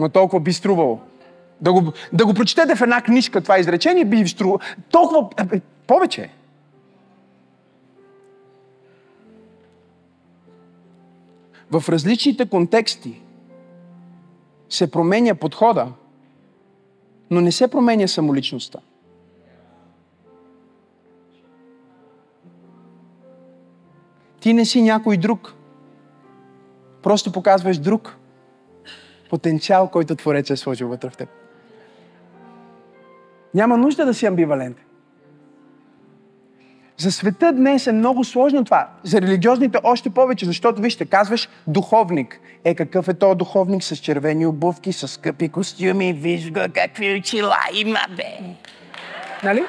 [0.00, 1.00] но толкова би струвало.
[1.60, 4.58] Да го, да го прочетете в една книжка това изречение би струвало.
[4.90, 6.28] Толкова е, повече.
[11.70, 13.20] В различните контексти
[14.68, 15.92] се променя подхода,
[17.30, 18.78] но не се променя самоличността.
[24.40, 25.54] Ти не си някой друг.
[27.02, 28.16] Просто показваш друг
[29.30, 31.28] потенциал, който Творец е сложил вътре в теб.
[33.54, 34.85] Няма нужда да си амбивалентен.
[36.98, 38.88] За света днес е много сложно това.
[39.02, 42.40] За религиозните още повече, защото вижте, казваш духовник.
[42.64, 47.56] Е, какъв е то духовник с червени обувки, с скъпи костюми, виж го какви очила
[47.74, 48.38] има, бе.
[49.44, 49.64] Нали?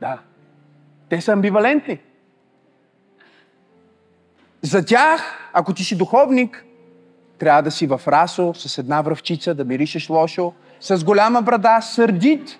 [0.00, 0.18] Да.
[1.08, 1.98] Те са амбивалентни.
[4.62, 6.64] За тях, ако ти си духовник,
[7.38, 12.58] трябва да си в расо, с една връвчица, да миришеш лошо, с голяма брада, сърдит.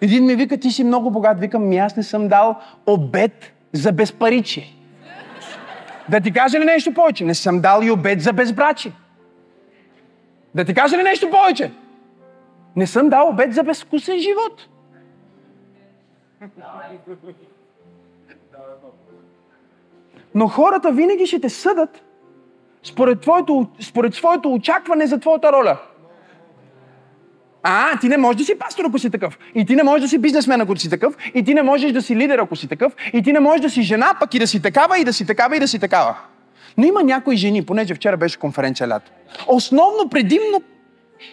[0.00, 1.40] Един ми вика, ти си много богат.
[1.40, 4.72] Викам, ми аз не съм дал обед за безпаричие.
[6.08, 7.24] Да ти кажа ли нещо повече?
[7.24, 8.92] Не съм дал и обед за безбрачие.
[10.54, 11.72] Да ти кажа ли нещо повече?
[12.76, 14.68] Не съм дал обед за безвкусен живот.
[20.34, 22.05] Но хората винаги ще те съдат
[22.86, 25.76] според, твоето, според своето очакване за твоята роля.
[27.62, 29.38] А, ти не можеш да си пастор, ако си такъв.
[29.54, 31.14] И ти не можеш да си бизнесмен, ако си такъв.
[31.34, 32.92] И ти не можеш да си лидер, ако си такъв.
[33.12, 35.26] И ти не можеш да си жена, пък и да си такава, и да си
[35.26, 36.14] такава, и да си такава.
[36.78, 39.10] Но има някои жени, понеже вчера беше конференция лято.
[39.46, 40.62] Основно, предимно,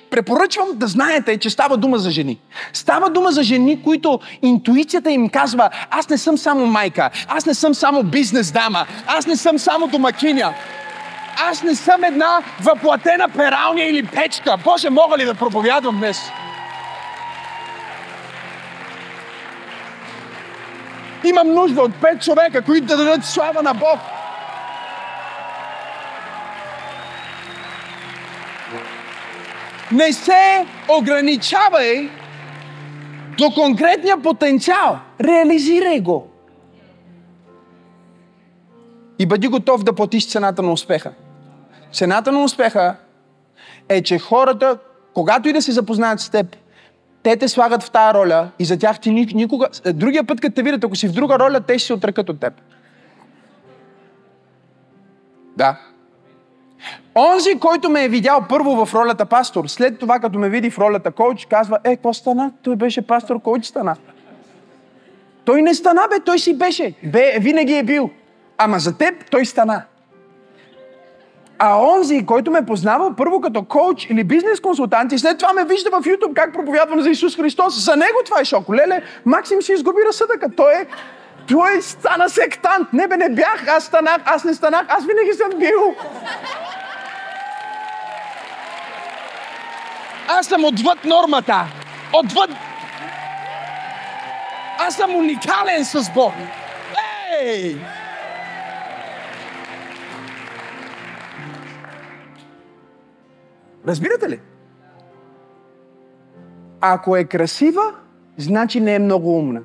[0.10, 2.40] препоръчвам да знаете, че става дума за жени.
[2.74, 7.54] Става дума за жени, които интуицията им казва, аз не съм само майка, аз не
[7.54, 10.54] съм само бизнес дама, аз не съм само домакиня
[11.38, 14.58] аз не съм една въплатена пералня или печка.
[14.64, 16.32] Боже, мога ли да проповядвам днес?
[21.24, 24.00] Имам нужда от пет човека, които да дадат слава на Бог.
[29.92, 32.10] Не се ограничавай
[33.38, 35.00] до конкретния потенциал.
[35.22, 36.33] Реализирай го.
[39.20, 41.12] И бъди готов да платиш цената на успеха.
[41.94, 42.96] Цената на успеха
[43.90, 44.78] е, че хората,
[45.14, 46.56] когато и да се запознаят с теб,
[47.24, 49.68] те те слагат в тази роля и за тях ти никога...
[49.94, 52.40] Другия път, като те видят, ако си в друга роля, те ще се отрекат от
[52.40, 52.54] теб.
[55.58, 55.80] Да.
[57.16, 60.80] Онзи, който ме е видял първо в ролята пастор, след това, като ме види в
[60.80, 62.52] ролята коуч, казва, е, какво стана?
[62.64, 63.96] Той беше пастор, коуч стана.
[65.46, 66.94] Той не стана, бе, той си беше.
[67.04, 68.10] Бе, винаги е бил.
[68.64, 69.82] Ама за теб той стана.
[71.60, 75.66] А онзи, който ме познава първо като коуч или бизнес консултант и след това ме
[75.66, 78.70] вижда в YouTube как проповядвам за Исус Христос, за него това е шок.
[78.70, 80.48] Леле, Максим си изгуби разсъдъка.
[80.56, 80.86] Той е,
[81.48, 82.94] Той стана сектант.
[82.94, 83.68] Не бе, не бях.
[83.68, 84.22] Аз станах.
[84.26, 84.86] Аз не станах.
[84.90, 85.96] Аз винаги съм бил.
[90.28, 91.66] Аз съм отвъд нормата.
[92.14, 92.50] Отвъд...
[94.80, 96.34] Аз съм уникален с Бог.
[97.42, 97.78] Ей!
[103.88, 104.40] Разбирате ли?
[106.82, 107.94] Ако е красива,
[108.38, 109.62] значи не е много умна.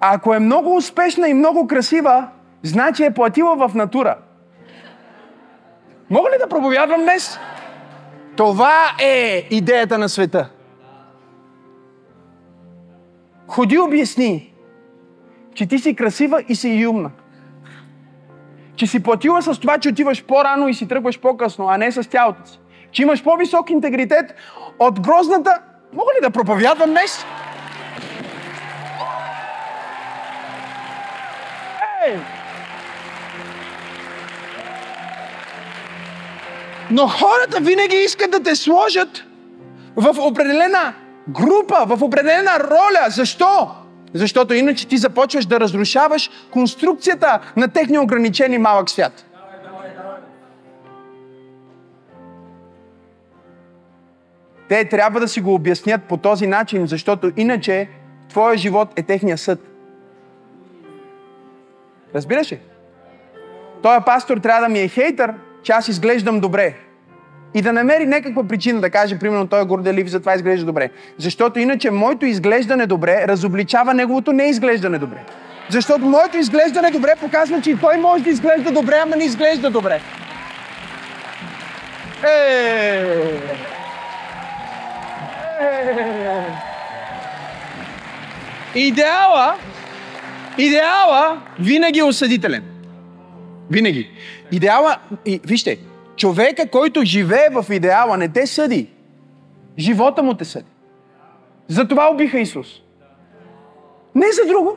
[0.00, 2.28] Ако е много успешна и много красива,
[2.62, 4.18] значи е платила в натура.
[6.10, 7.38] Мога ли да проповядвам днес?
[8.36, 10.50] Това е идеята на света.
[13.48, 14.54] Ходи обясни,
[15.54, 17.10] че ти си красива и си и умна.
[18.76, 22.10] Че си платила с това, че отиваш по-рано и си тръгваш по-късно, а не с
[22.10, 22.58] тялото си.
[22.92, 24.34] Че имаш по-висок интегритет
[24.78, 25.58] от грозната...
[25.92, 27.26] Мога ли да проповядвам днес?
[32.06, 32.18] Ей!
[36.90, 39.24] Но хората винаги искат да те сложат
[39.96, 40.94] в определена
[41.28, 43.06] група, в определена роля.
[43.08, 43.70] Защо?
[44.14, 49.26] Защото иначе ти започваш да разрушаваш конструкцията на техния ограничен и малък свят.
[54.68, 57.88] Те трябва да си го обяснят по този начин, защото иначе
[58.28, 59.60] твоя живот е техния съд.
[62.14, 62.60] Разбираш ли?
[63.82, 66.74] Той пастор трябва да ми е хейтър, че аз изглеждам добре.
[67.54, 70.90] И да намери някаква причина да каже, примерно, той е горделив, затова изглежда добре.
[71.18, 75.24] Защото иначе моето изглеждане добре разобличава неговото не изглеждане добре.
[75.70, 79.70] Защото моето изглеждане добре показва, че и той може да изглежда добре, ама не изглежда
[79.70, 80.00] добре.
[82.24, 83.06] Е!
[85.60, 86.66] Е!
[88.74, 89.54] Идеала,
[90.58, 92.64] идеала винаги е осъдителен.
[93.70, 94.10] Винаги.
[94.52, 95.78] Идеала, и, вижте,
[96.16, 98.90] човека, който живее в идеала, не те съди.
[99.78, 100.70] Живота му те съди.
[101.68, 102.66] Затова убиха Исус.
[104.14, 104.76] Не за друго.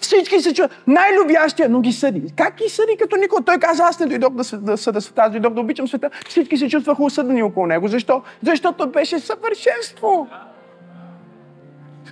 [0.00, 0.70] Всички се чуват.
[0.86, 2.32] Най-любящия, но ги съди.
[2.36, 3.44] Как ги съди, като никой?
[3.44, 6.10] Той каза, аз не дойдох да, да съда света, аз дойдох да обичам света.
[6.28, 7.88] Всички се чувстваха осъдени около него.
[7.88, 8.22] Защо?
[8.42, 10.28] Защото беше съвършенство.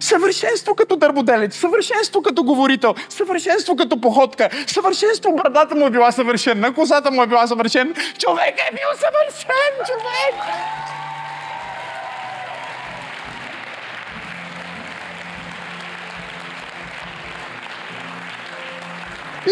[0.00, 6.74] Съвършенство като дърбоделец, съвършенство като говорител, съвършенство като походка, съвършенство брадата му е била съвършена,
[6.74, 7.94] косата му е била съвършена.
[8.18, 10.34] Човек е бил съвършен, човек!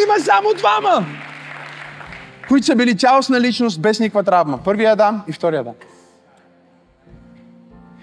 [0.05, 1.07] Има само двама,
[2.49, 4.59] които са били цялостна личност без никаква травма.
[4.65, 5.75] Първия Адам и втория Адам.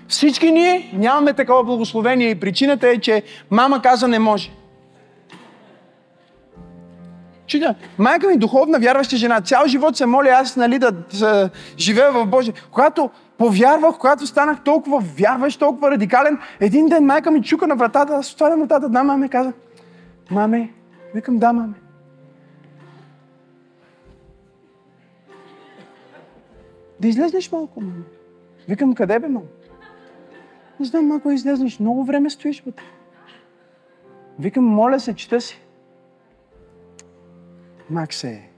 [0.08, 4.52] Всички ние нямаме такова благословение и причината е, че мама каза не може.
[7.48, 12.12] Чудя, майка ми духовна вярваща жена, цял живот се моля аз нали, да, да живея
[12.12, 12.54] в Божие.
[12.72, 18.14] Когато повярвах, когато станах толкова вярващ, толкова радикален, един ден майка ми чука на вратата,
[18.14, 19.54] аз отварям вратата, да, маме, каза,
[20.32, 20.74] маме,
[21.16, 21.74] викам, да, маме.
[27.00, 28.04] Да излезнеш малко, маме.
[28.68, 29.46] Викам, къде бе, мама?
[30.80, 32.84] Не знам, малко излезнеш, много време стоиш вътре.
[34.40, 35.60] Викам, моля се, чета си.
[37.90, 38.50] Максе,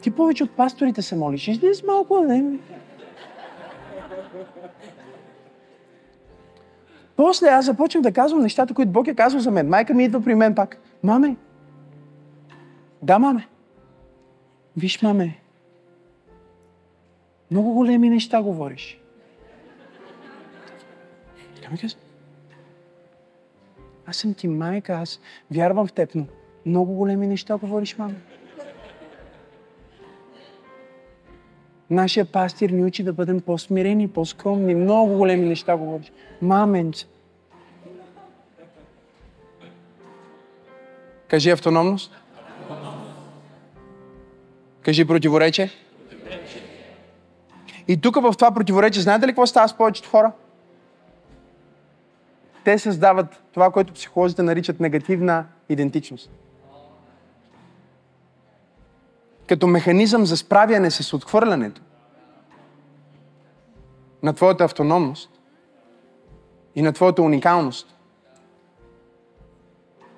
[0.00, 1.48] ти повече от пасторите се молиш.
[1.48, 2.58] Излез малко, не?
[7.16, 9.68] После аз започнах да казвам нещата, които Бог е казал за мен.
[9.68, 10.78] Майка ми идва при мен пак.
[11.02, 11.36] Маме.
[13.02, 13.48] Да, маме.
[14.76, 15.40] Виж, маме.
[17.50, 19.00] Много големи неща говориш.
[21.66, 21.96] Тя ми каза,
[24.06, 26.26] аз съм ти майка, аз вярвам в теб, но
[26.66, 28.14] много големи неща говориш, мама.
[31.90, 34.74] Нашия пастир ни учи да бъдем по-смирени, по-скромни.
[34.74, 36.12] Много големи неща говориш.
[36.42, 37.06] Маменце.
[41.28, 42.12] Кажи автономност.
[44.82, 45.70] Кажи противоречие.
[47.88, 50.32] И тук в това противоречие, знаете ли какво става с повечето хора?
[52.66, 56.30] Те създават това, което психолозите наричат негативна идентичност.
[59.48, 61.82] Като механизъм за справяне с отхвърлянето
[64.22, 65.30] на твоята автономност
[66.74, 67.96] и на твоята уникалност,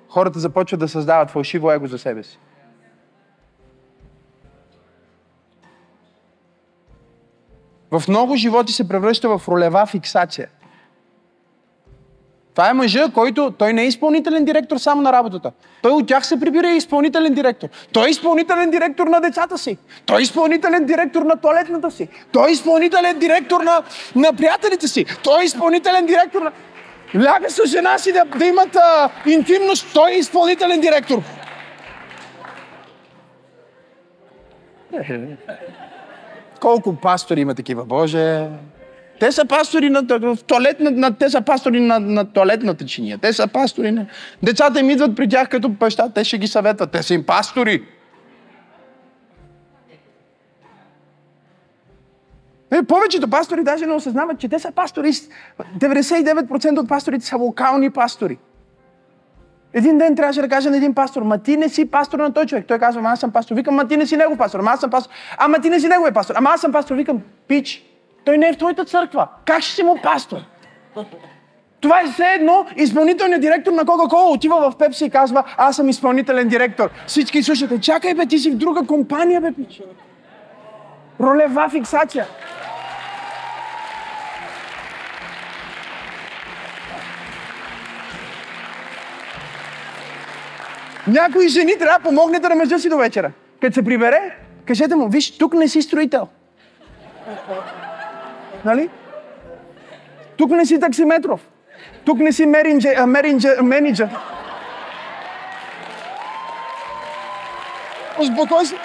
[0.07, 2.39] хората започват да създават фалшиво его за себе си.
[7.91, 10.49] В много животи се превръща в ролева фиксация–
[12.59, 15.51] Това е мъжа, който той не е изпълнителен директор само на работата.
[15.81, 17.67] Той от тях се прибира и е изпълнителен директор.
[17.91, 19.77] Той е изпълнителен директор на децата си.
[20.05, 22.07] Той е изпълнителен директор на туалетната си.
[22.31, 23.83] Той е изпълнителен директор на,
[24.15, 25.05] на приятелите си.
[25.23, 26.51] Той е изпълнителен директор на...
[27.15, 29.87] Ляга с жена си да, да имат а, интимност.
[29.93, 31.21] Той е изпълнителен директор.
[36.61, 38.47] Колко пастори има такива, Боже?
[39.19, 43.17] Те са пастори на, в туалетна, на, те са пастори на, на туалетната чиния.
[43.17, 44.05] Те са пастори на...
[44.43, 46.91] Децата им идват при тях като баща, те ще ги съветват.
[46.91, 47.83] Те са им пастори.
[52.71, 55.11] Е, повечето пастори даже не осъзнават, че те са пастори.
[55.77, 58.37] 99% от пасторите са локални пастори.
[59.73, 62.45] Един ден трябваше да кажа на един пастор, ма ти не си пастор на той
[62.45, 62.65] човек.
[62.67, 63.55] Той казва, аз съм пастор.
[63.55, 64.59] Викам, ма ти не си негов пастор.
[64.59, 65.13] Ама аз съм пастор.
[65.37, 66.35] Ама ти не си неговия пастор.
[66.37, 66.95] Ама аз съм пастор.
[66.95, 67.88] Викам, пич,
[68.25, 69.27] той не е в твоята църква.
[69.45, 70.37] Как ще си му пастор?
[71.81, 75.89] Това е все едно изпълнителният директор на Кока-Кола отива в Пепси и казва, аз съм
[75.89, 76.89] изпълнителен директор.
[77.07, 79.81] Всички слушате, чакай бе, ти си в друга компания, бе, пич.
[81.19, 82.25] Ролева фиксация.
[91.07, 93.31] Някои жени трябва да помогнете на мъжа си до вечера.
[93.61, 96.27] Като се прибере, кажете му, виж, тук не си строител.
[98.65, 98.89] Нали?
[100.37, 101.41] Тук не си таксиметров.
[102.05, 104.09] Тук не си меринджер, а, меринджер, менеджер.
[108.19, 108.75] Успокой се.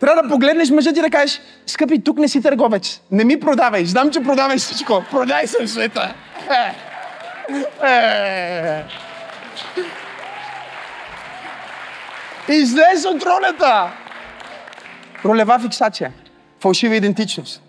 [0.00, 3.00] Трябва да погледнеш мъжа ти да кажеш, скъпи, тук не си търговец.
[3.10, 3.84] Не ми продавай.
[3.84, 5.04] Знам, че продаваш всичко.
[5.10, 6.14] Продай се света.
[6.50, 6.74] Е.
[7.86, 8.84] Е.
[12.48, 13.90] Излез от ролята.
[15.24, 16.12] Ролева фиксация.
[16.60, 17.62] Фалшива идентичност.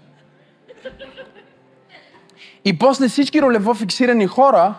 [2.66, 4.76] И после всички ролево фиксирани хора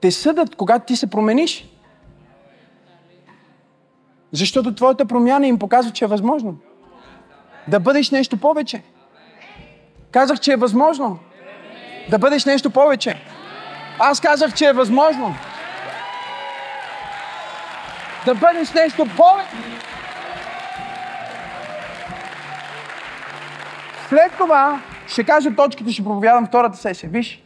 [0.00, 1.68] те съдат, когато ти се промениш.
[4.32, 6.58] Защото твоята промяна им показва, че е възможно.
[7.68, 8.82] Да бъдеш нещо повече.
[10.10, 11.18] Казах, че е възможно.
[12.10, 13.22] Да бъдеш нещо повече.
[13.98, 15.34] Аз казах, че е възможно.
[18.26, 19.50] Да бъдеш нещо повече.
[24.08, 27.10] След това ще кажа точките, ще проповядам втората сесия.
[27.10, 27.42] Виж.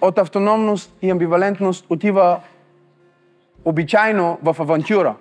[0.00, 2.40] От автономност и амбивалентност отива
[3.64, 5.14] обичайно в авантюра.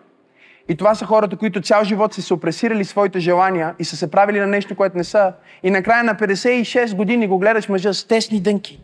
[0.69, 4.11] И това са хората, които цял живот са се опресирали своите желания и са се
[4.11, 5.33] правили на нещо, което не са.
[5.63, 8.79] И накрая на 56 години го гледаш мъжа с тесни дънки.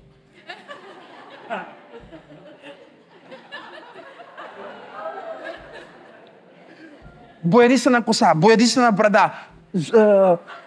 [7.44, 9.30] Бояди се на коса, бояди се на брада,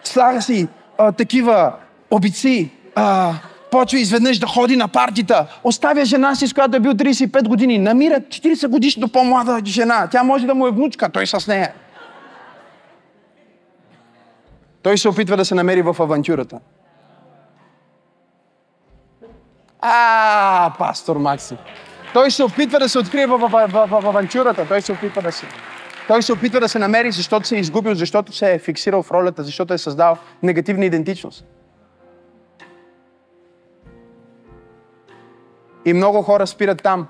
[0.03, 0.67] слага си
[0.97, 1.73] а, такива
[2.11, 3.33] обици, а,
[3.71, 7.77] почва изведнъж да ходи на партита, оставя жена си, с която е бил 35 години,
[7.77, 11.73] намира 40 годишно по-млада жена, тя може да му е внучка, той с нея.
[14.81, 16.59] Той се опитва да се намери в авантюрата.
[19.81, 21.57] А, пастор Макси.
[22.13, 24.67] Той се опитва да се открие в, в, в, в авантюрата.
[24.67, 25.45] Той се опитва да се...
[26.07, 29.11] Той се опитва да се намери, защото се е изгубил, защото се е фиксирал в
[29.11, 31.45] ролята, защото е създал негативна идентичност.
[35.85, 37.07] И много хора спират там,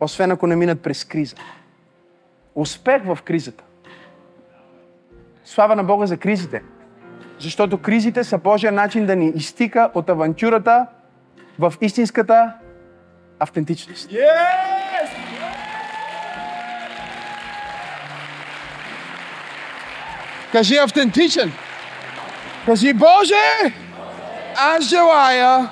[0.00, 1.36] освен ако не минат през криза.
[2.54, 3.64] Успех в кризата.
[5.44, 6.62] Слава на Бога за кризите.
[7.38, 10.86] Защото кризите са Божия начин да ни изтика от авантюрата
[11.58, 12.52] в истинската
[13.38, 14.10] автентичност.
[14.10, 14.93] Yes!
[20.54, 21.52] Кажи автентичен.
[22.66, 23.74] Кажи Боже,
[24.56, 25.70] аз желая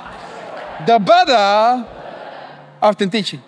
[0.87, 1.85] да бъда
[2.80, 3.41] автентичен.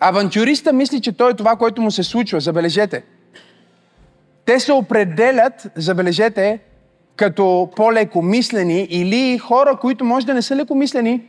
[0.00, 2.40] Авантюриста мисли, че той е това, което му се случва.
[2.40, 3.04] Забележете.
[4.44, 6.58] Те се определят, забележете,
[7.16, 11.22] като по-лекомислени или хора, които може да не са лекомислени,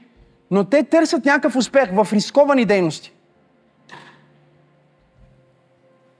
[0.51, 3.13] но те търсят някакъв успех в рисковани дейности.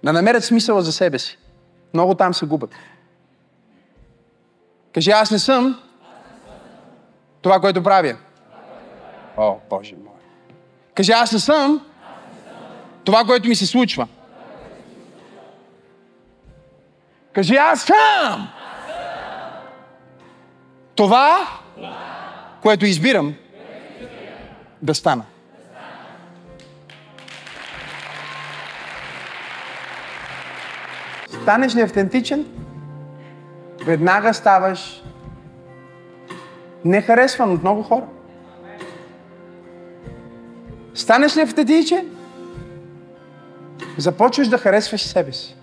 [0.04, 1.38] Да намерят смисъла за себе си.
[1.94, 2.76] Много там се губят.
[4.94, 5.82] Кажи, аз не съм
[7.42, 8.18] това, което правя.
[9.38, 10.14] О, Боже мой.
[10.96, 11.86] Кажи, аз не съм
[13.04, 14.08] това, което ми се случва.
[17.34, 18.50] Кажи, аз съм
[20.96, 21.48] това,
[22.62, 23.36] което избирам
[24.82, 25.26] да стана.
[31.32, 32.46] Станеш ли автентичен,
[33.86, 35.04] веднага ставаш
[36.86, 38.06] нехаресван от много хора.
[40.94, 42.06] Станеш ли автентичен,
[43.98, 45.56] започваш да харесваш себе си.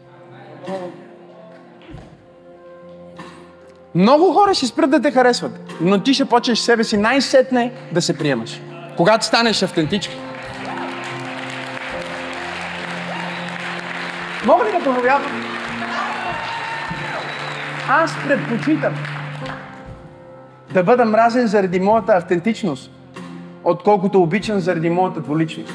[3.94, 8.02] Много хора ще спрат да те харесват, но ти ще почнеш себе си най-сетне да
[8.02, 8.60] се приемаш.
[8.96, 10.12] Когато станеш автентичен.
[14.46, 15.45] Мога ли да проповядвам?
[17.88, 18.94] Аз предпочитам
[20.72, 22.90] да бъда мразен заради моята автентичност,
[23.64, 25.72] отколкото обичан заради моята дволичност.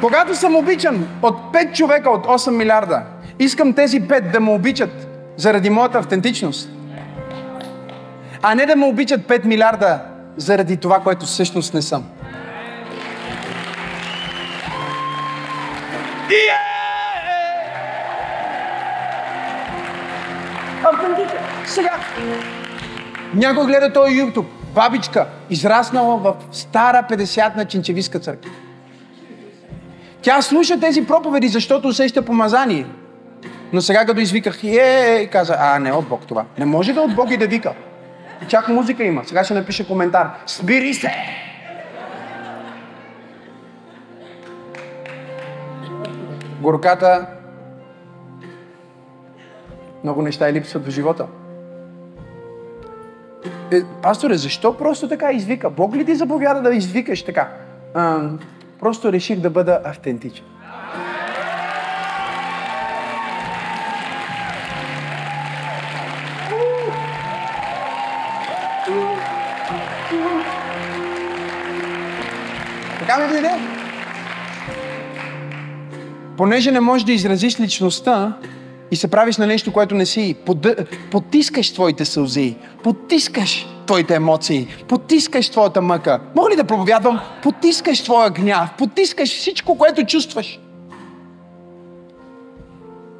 [0.00, 3.02] Когато съм обичан от 5 човека от 8 милиарда,
[3.38, 6.70] искам тези 5 да ме обичат заради моята автентичност.
[8.42, 10.00] А не да ме обичат 5 милиарда
[10.36, 12.04] заради това, което всъщност не съм.
[20.84, 21.38] Автентичен.
[21.66, 21.90] Сега.
[23.34, 24.46] Някой гледа този YouTube.
[24.74, 28.50] Бабичка, израснала в стара 50 на Чинчевиска църква.
[30.22, 32.86] Тя слуша тези проповеди, защото усеща помазание.
[33.72, 36.44] Но сега като извиках, е, каза, а не от Бог това.
[36.58, 37.72] Не може да от Бог и да вика.
[38.42, 39.22] И чак музика има.
[39.24, 40.30] Сега ще напише коментар.
[40.46, 41.12] Спири се!
[46.62, 47.26] Горката
[50.04, 51.26] много неща и липсват в живота.
[53.72, 55.70] Е, пасторе, защо просто така извика?
[55.70, 57.48] Бог ли ти заповяда да извикаш така?
[57.94, 58.30] А,
[58.80, 60.44] просто реших да бъда автентичен.
[72.98, 73.71] Така ми дойде.
[76.36, 78.36] Понеже не можеш да изразиш личността
[78.90, 80.66] и се правиш на нещо, което не си, под,
[81.10, 86.20] потискаш твоите сълзи, потискаш твоите емоции, потискаш твоята мъка.
[86.36, 87.20] Мога ли да проповядвам?
[87.42, 90.60] Потискаш твоя гняв, потискаш всичко, което чувстваш.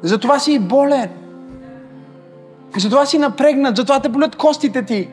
[0.01, 1.09] Затова си болен.
[2.77, 5.07] Затова си напрегнат, затова те болят костите ти.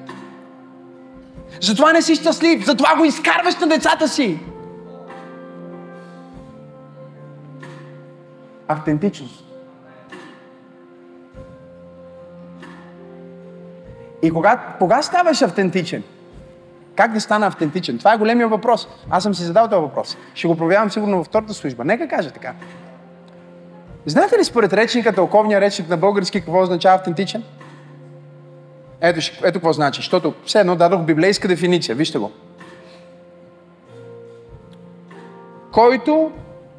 [1.60, 4.38] Затова не си щастлив, затова го изкарваш на децата си.
[8.72, 9.44] Автентичност.
[14.22, 16.02] И кога, кога ставаш автентичен?
[16.96, 17.98] Как да стана автентичен?
[17.98, 18.88] Това е големия въпрос.
[19.10, 20.16] Аз съм си задал този въпрос.
[20.34, 21.84] Ще го проявявам сигурно във втората служба.
[21.84, 22.54] Нека кажа така.
[24.06, 27.44] Знаете ли според речника, тълковния речник на български, какво означава автентичен?
[29.00, 29.98] Ето, ето какво значи.
[29.98, 31.94] Защото все едно дадох библейска дефиниция.
[31.94, 32.32] Вижте го.
[35.72, 36.32] Който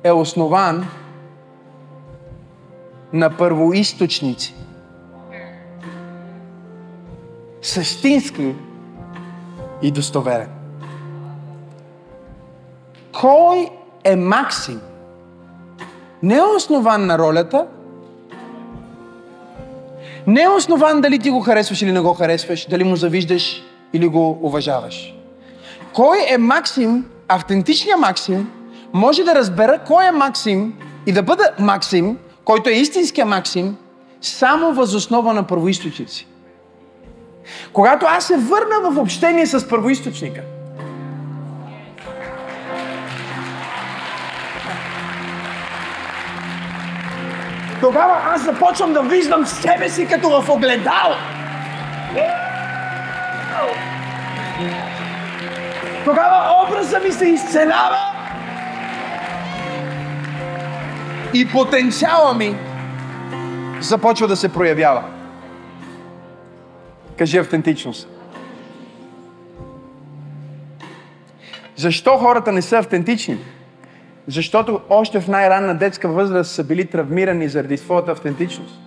[0.03, 0.87] е основан
[3.13, 4.55] на първоисточници.
[7.61, 8.55] Същински
[9.81, 10.49] и достоверен.
[13.21, 13.69] Кой
[14.03, 14.81] е Максим?
[16.23, 17.67] Не е основан на ролята,
[20.27, 24.07] не е основан дали ти го харесваш или не го харесваш, дали му завиждаш или
[24.07, 25.13] го уважаваш.
[25.93, 28.51] Кой е Максим, автентичният Максим,
[28.93, 30.73] може да разбера кой е Максим
[31.05, 33.77] и да бъде Максим, който е истинския Максим,
[34.21, 36.27] само възоснова на първоисточници.
[37.73, 40.41] Когато аз се върна в общение с първоисточника,
[47.81, 51.15] тогава аз започвам да виждам себе си като в огледал.
[56.05, 58.20] Тогава образа ми се изцелява
[61.33, 62.55] и потенциала ми
[63.81, 65.03] започва да се проявява.
[67.17, 68.09] Кажи автентичност.
[71.75, 73.37] Защо хората не са автентични?
[74.27, 78.79] Защото още в най-ранна детска възраст са били травмирани заради своята автентичност.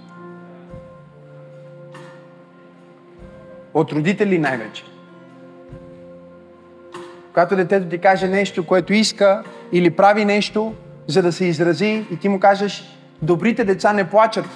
[3.74, 4.84] От родители най-вече.
[7.28, 9.42] Когато детето ти каже нещо, което иска
[9.72, 10.74] или прави нещо,
[11.06, 14.46] за да се изрази и ти му кажеш, добрите деца не плачат.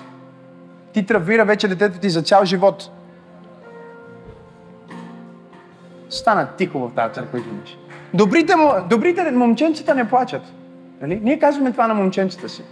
[0.93, 2.91] Ти травмира вече детето ти за цял живот.
[6.11, 7.79] Стана тихо в тази църква, имаш.
[8.15, 8.55] Добрите,
[8.91, 10.43] добрите момченцата не плачат.
[11.01, 11.21] Нали?
[11.23, 12.63] Ние казваме това на момченцата си.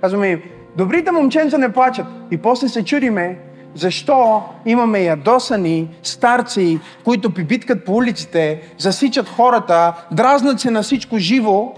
[0.00, 0.42] Казваме им,
[0.76, 2.06] добрите момченца не плачат.
[2.30, 3.38] И после се чудиме,
[3.74, 11.74] защо имаме ядосани старци, които пибиткат по улиците, засичат хората, дразнат се на всичко живо.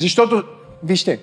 [0.00, 0.44] Защото,
[0.84, 1.20] вижте,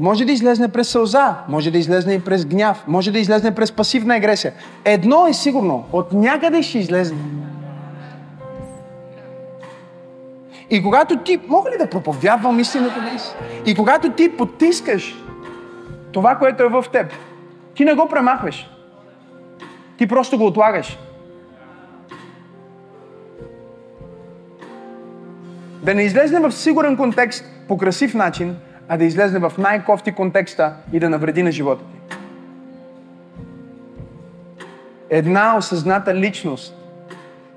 [0.00, 3.72] може да излезне през сълза, може да излезне и през гняв, може да излезне през
[3.72, 4.52] пасивна агресия.
[4.84, 7.18] Едно е сигурно, от някъде ще излезне.
[10.70, 13.34] И когато ти, мога ли да проповядвам истината днес?
[13.66, 15.16] И когато ти потискаш
[16.12, 17.12] това, което е в теб,
[17.74, 18.70] ти не го премахваш.
[19.98, 20.98] Ти просто го отлагаш.
[25.82, 28.56] Да не излезне в сигурен контекст по красив начин,
[28.88, 32.16] а да излезне в най-кофти контекста и да навреди на живота ти.
[35.10, 36.76] Една осъзната личност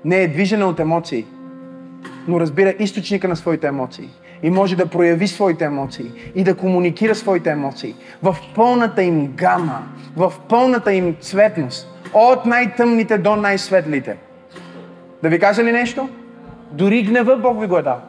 [0.04, 1.26] не е движена от емоции,
[2.28, 4.08] но разбира източника на своите емоции
[4.42, 9.82] и може да прояви своите емоции и да комуникира своите емоции в пълната им гама,
[10.16, 14.16] в пълната им цветност, от най-тъмните до най-светлите.
[15.22, 16.08] Да ви кажа ли нещо?
[16.72, 18.00] Дори гнева Бог ви го е дал.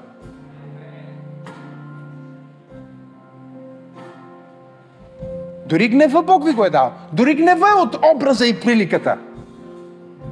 [5.67, 6.91] Дори гнева Бог ви го е дал.
[7.13, 9.17] Дори гнева е от образа и приликата.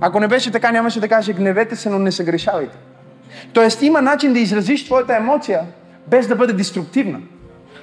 [0.01, 2.77] Ако не беше така, нямаше да каже гневете се, но не съгрешавайте.
[3.53, 5.61] Тоест има начин да изразиш твоята емоция,
[6.07, 7.19] без да бъде деструктивна.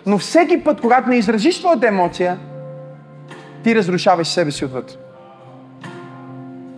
[0.07, 2.39] Но всеки път, когато не изразиш твоята емоция,
[3.65, 4.97] ти разрушаваш себе си отвътре.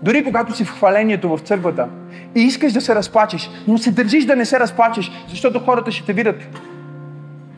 [0.03, 1.89] Дори когато си в хвалението в църквата
[2.35, 6.07] и искаш да се разплачеш, но се държиш да не се разплачеш, защото хората ще
[6.07, 6.37] те видят.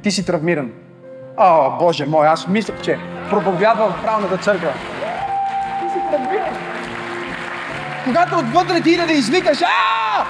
[0.02, 0.70] Ти си травмиран.
[1.38, 2.98] О, Боже мой, аз мислях, че
[3.30, 4.72] проповядвам в правната църква.
[5.80, 6.56] Ти си травмиран.
[8.04, 10.24] Когато отвътре ти иде да извикаш, а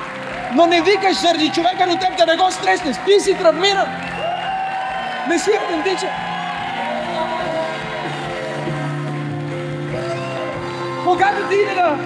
[0.54, 2.96] но не викаш заради човека до теб да не го стреснеш.
[3.06, 3.88] Ти си травмиран.
[5.28, 6.10] Не си автентичен.
[11.04, 11.98] Когато ти иде да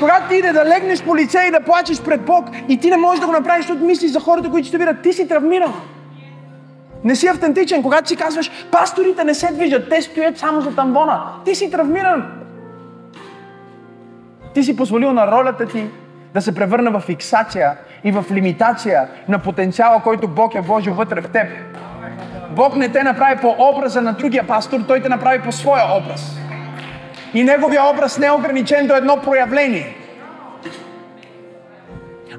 [0.00, 2.96] когато ти иде да легнеш по лице и да плачеш пред Бог и ти не
[2.96, 5.74] можеш да го направиш, защото мислиш за хората, които ще видят, ти си травмиран.
[7.06, 7.82] Не си автентичен.
[7.82, 11.22] Когато си казваш, пасторите не се движат, те стоят само за тамбона.
[11.44, 12.32] Ти си травмиран.
[14.54, 15.86] Ти си позволил на ролята ти
[16.34, 21.20] да се превърне в фиксация и в лимитация на потенциала, който Бог е вложил вътре
[21.20, 21.46] в теб.
[22.50, 26.36] Бог не те направи по образа на другия пастор, Той те направи по своя образ.
[27.34, 29.96] И неговия образ не е ограничен до едно проявление–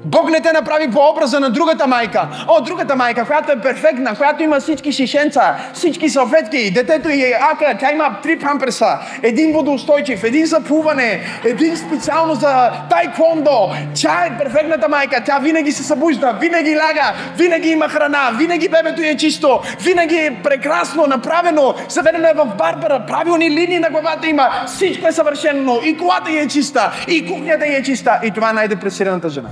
[0.04, 2.28] Бог не те направи по образа на другата майка.
[2.48, 7.78] О, другата майка, която е перфектна, която има всички шишенца, всички салфетки, детето е ака,
[7.80, 13.70] тя има три памперса, един водоустойчив, един за плуване, един специално за тайквондо.
[13.94, 19.02] Тя е перфектната майка, тя винаги се събужда, винаги ляга, винаги има храна, винаги бебето
[19.02, 24.50] е чисто, винаги е прекрасно направено, заведено е в барбара, правилни линии на главата има,
[24.66, 29.28] всичко е съвършено, и колата е чиста, и кухнята е чиста, и това е най-депресираната
[29.28, 29.48] жена.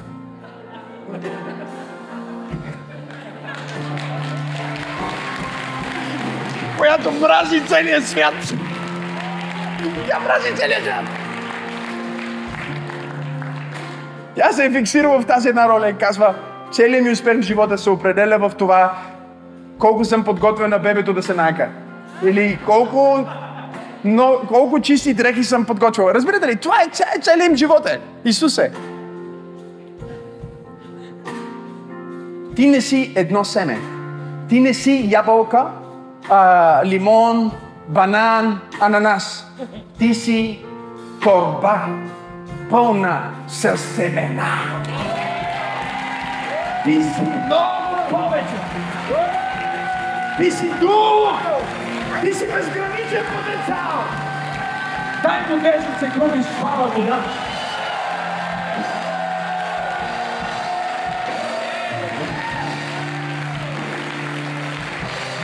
[6.78, 8.34] Която мрази целия свят.
[10.08, 11.04] Тя мрази целия свят.
[14.34, 16.34] Тя се е фиксирала в тази една роля и казва,
[16.72, 18.92] целият ми успех в живота се определя в това
[19.78, 21.68] колко съм подготвен на бебето да се найка.
[22.24, 23.26] Или колко,
[24.04, 26.04] но, колко чисти дрехи съм подготвил.
[26.14, 28.00] Разбирате ли, това е целият им живот е.
[28.24, 28.72] Исус е.
[32.56, 33.78] Ти не си едно семе.
[34.48, 35.66] Ти не си ябълка,
[36.84, 37.52] лимон,
[37.88, 39.46] банан, ананас.
[39.98, 40.64] Ти си
[41.22, 41.80] торба
[42.70, 44.82] пълна с семена.
[46.84, 48.56] Ти си много повече.
[50.38, 51.40] Ти си дух.
[52.20, 54.04] Ти си безграничен потенциал.
[55.22, 56.84] Дай му да се крови слава.
[56.84, 57.14] Господин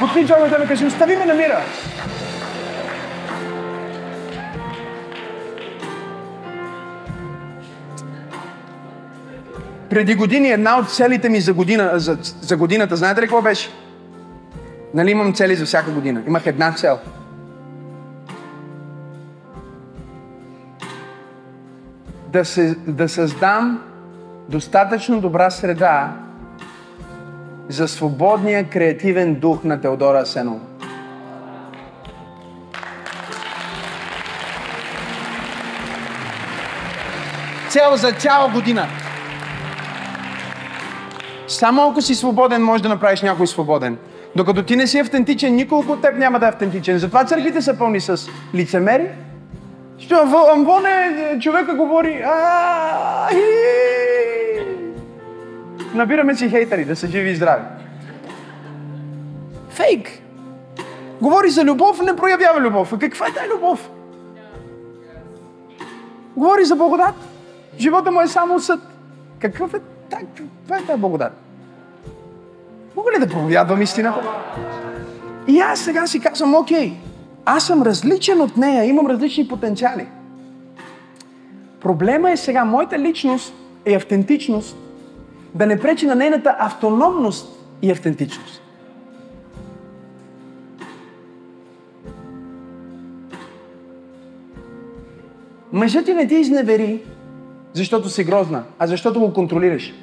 [0.09, 1.61] човек да ми каже, остави ме на мира.
[9.91, 13.71] Преди години една от целите ми за, година, за, за годината, знаете ли какво беше?
[14.95, 16.23] Нали имам цели за всяка година?
[16.27, 16.99] Имах една цел.
[22.29, 23.83] Да, се, да създам
[24.49, 26.13] достатъчно добра среда,
[27.69, 30.61] за свободния креативен дух на Теодора Асенова.
[37.69, 38.87] Цел за цяла година.
[41.49, 43.99] Само ако си свободен, можеш да направиш някой свободен.
[44.37, 46.99] Докато ти не си автентичен, никой от теб няма да е автентичен.
[46.99, 49.09] Затова църквите са пълни с лицемери.
[49.99, 50.17] Що,
[50.55, 53.82] Амвон е, човека говори, «А, и».
[55.95, 57.65] Набираме си хейтери, да са живи и здрави.
[59.71, 60.23] Фейк.
[61.21, 62.93] Говори за любов, не проявява любов.
[62.93, 63.91] А каква е тази любов?
[66.37, 67.15] Говори за благодат.
[67.79, 68.81] Живота му е само съд.
[69.39, 69.81] Какъв е
[70.11, 70.25] так?
[70.65, 71.33] Това е тази благодат.
[72.97, 74.21] Мога ли да проповядвам истината?
[75.49, 76.93] И аз сега си казвам, окей,
[77.45, 80.07] аз съм различен от нея, имам различни потенциали.
[81.81, 83.55] Проблема е сега, моята личност
[83.87, 84.77] и автентичност
[85.55, 88.63] да не пречи на нейната автономност и автентичност.
[95.73, 97.03] Мъжът ти не ти изневери,
[97.73, 99.95] защото си грозна, а защото го контролираш.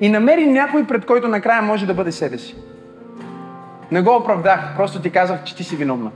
[0.00, 2.56] И намери някой, пред който накрая може да бъде себе си.
[3.90, 6.10] Не го оправдах, просто ти казах, че ти си виновна.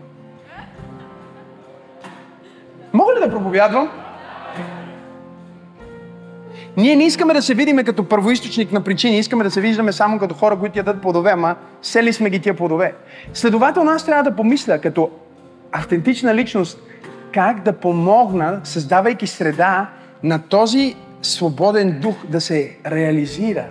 [2.92, 3.90] Мога ли да проповядвам?
[6.76, 10.18] Ние не искаме да се видиме като първоисточник на причини, искаме да се виждаме само
[10.18, 12.94] като хора, които ядат плодове, ама сели сме ги тия плодове.
[13.34, 15.10] Следователно аз трябва да помисля като
[15.72, 16.78] автентична личност
[17.32, 19.90] как да помогна, създавайки среда
[20.22, 23.64] на този свободен дух да се реализира.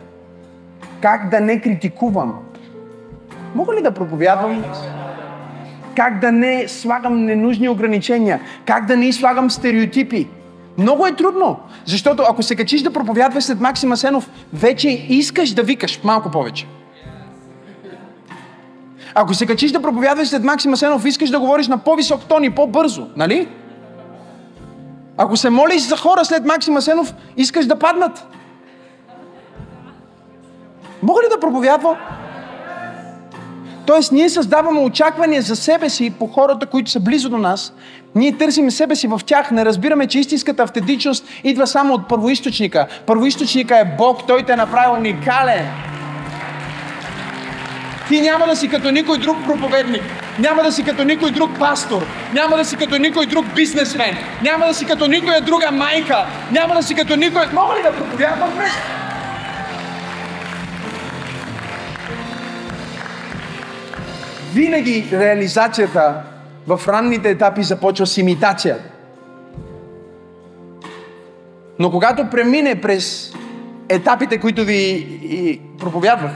[1.01, 2.39] Как да не критикувам.
[3.55, 4.63] Мога ли да проповядвам?
[5.95, 8.39] Как да не слагам ненужни ограничения?
[8.65, 10.27] Как да не слагам стереотипи?
[10.77, 15.63] Много е трудно, защото ако се качиш да проповядваш след Максима Сенов, вече искаш да
[15.63, 16.67] викаш малко повече.
[19.15, 22.49] Ако се качиш да проповядваш след Максима Сенов, искаш да говориш на по-висок тон и
[22.49, 23.47] по-бързо, нали?
[25.17, 28.27] Ако се молиш за хора след Максима Сенов, искаш да паднат.
[31.03, 31.95] Мога ли да проповядвам?
[33.85, 37.73] Тоест, ние създаваме очаквания за себе си по хората, които са близо до нас.
[38.15, 39.51] Ние търсим себе си в тях.
[39.51, 42.87] Не разбираме, че истинската автентичност идва само от първоисточника.
[43.05, 44.27] Първоисточника е Бог.
[44.27, 45.65] Той те е направил уникален.
[48.07, 50.03] Ти няма да си като никой друг проповедник.
[50.39, 52.05] Няма да си като никой друг пастор.
[52.33, 54.17] Няма да си като никой друг бизнесмен.
[54.43, 56.25] Няма да си като никоя друга майка.
[56.51, 57.41] Няма да си като никой...
[57.53, 58.49] Мога ли да проповядвам
[64.55, 66.23] Винаги реализацията
[66.67, 68.77] в ранните етапи започва с имитация.
[71.79, 73.33] Но когато премине през
[73.89, 76.31] етапите, които ви проповядвах,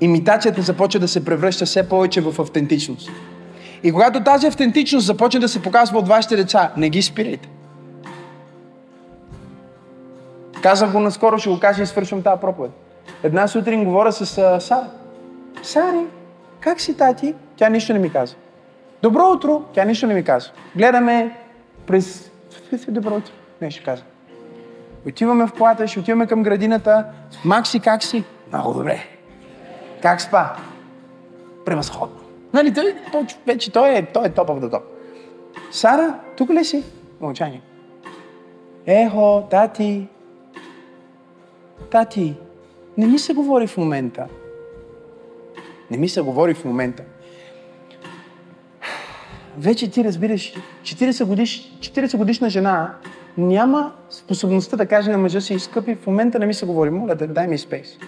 [0.00, 3.10] имитацията започва да се превръща все повече в автентичност.
[3.82, 7.48] И когато тази автентичност започне да се показва от вашите деца, не ги спирайте.
[10.62, 12.70] Казах го наскоро, ще го кажа и свършвам тази проповед.
[13.22, 14.26] Една сутрин говоря с
[14.60, 14.86] Сара.
[15.62, 16.04] Сари,
[16.60, 17.34] как си тати?
[17.56, 18.34] Тя нищо не ми каза.
[19.02, 19.62] Добро утро!
[19.74, 20.50] Тя нищо не ми каза.
[20.76, 21.36] Гледаме
[21.86, 22.30] през...
[22.88, 23.32] Добро утро.
[23.60, 24.02] Не, ще каза.
[25.08, 27.04] Отиваме в колата, ще отиваме към градината.
[27.44, 28.24] Макси, как си?
[28.52, 28.98] Много добре.
[30.02, 30.56] Как спа?
[31.64, 32.16] Превъзходно.
[32.52, 32.94] Нали, той,
[33.46, 34.82] вече той е, той е топ of the top.
[35.70, 36.84] Сара, тук ли си?
[37.20, 37.62] Мълчание.
[38.86, 40.08] Ехо, тати.
[41.90, 42.34] Тати,
[42.98, 44.26] не ми се говори в момента.
[45.90, 47.02] Не ми се говори в момента.
[49.58, 52.94] Вече ти разбираш, 40, годиш, 40 годишна жена
[53.38, 57.14] няма способността да каже на мъжа си, скъпи, в момента не ми се говори, моля
[57.14, 57.98] да дай ми спейс.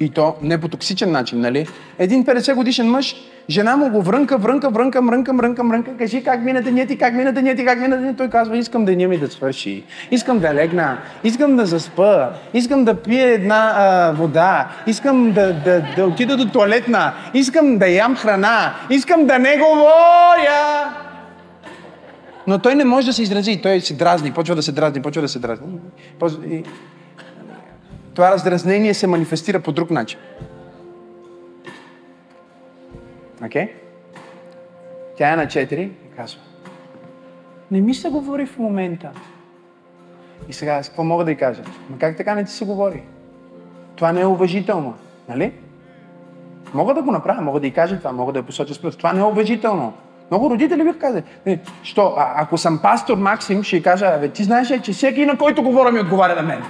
[0.00, 1.66] И то не по токсичен начин, нали?
[1.98, 3.16] Един 50 годишен мъж,
[3.50, 7.32] жена му го врънка, врънка, врънка, мрънка, мрънка, мрънка, кажи как мина денят как мина
[7.32, 8.16] денят как мина денят.
[8.16, 12.94] Той казва, искам деня ми да свърши, искам да легна, искам да заспа, искам да
[12.94, 18.74] пия една а, вода, искам да, да, да отида до туалетна, искам да ям храна,
[18.90, 20.94] искам да не говоря.
[22.46, 25.22] Но той не може да се изрази, той се дразни, почва да се дразни, почва
[25.22, 25.66] да се дразни.
[28.18, 30.18] Това раздразнение се манифестира по друг начин.
[33.44, 33.66] Окей?
[33.66, 33.70] Okay?
[35.16, 36.40] Тя е на 4 и казва.
[37.70, 39.10] Не ми се говори в момента.
[40.48, 41.62] И сега, с какво мога да й кажа?
[41.90, 43.02] Ма как така не ти се говори?
[43.96, 44.94] Това не е уважително,
[45.28, 45.52] нали?
[46.74, 49.12] Мога да го направя, мога да й кажа това, мога да я посоча с Това
[49.12, 49.92] не е уважително.
[50.30, 54.28] Много родители бих казали, «Е, що, а, ако съм пастор Максим, ще й кажа, бе,
[54.28, 56.62] ти знаеш че всеки на който говоря ми отговаря на мен.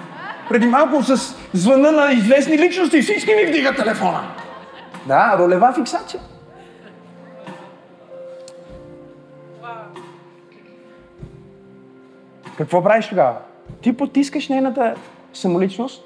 [0.48, 4.20] Преди малко с звъна на известни личности всички ми вдигат телефона.
[5.06, 6.20] Да, ролева фиксация.
[12.58, 13.36] Какво правиш тогава?
[13.80, 14.94] Ти потискаш нейната
[15.32, 16.04] самоличност?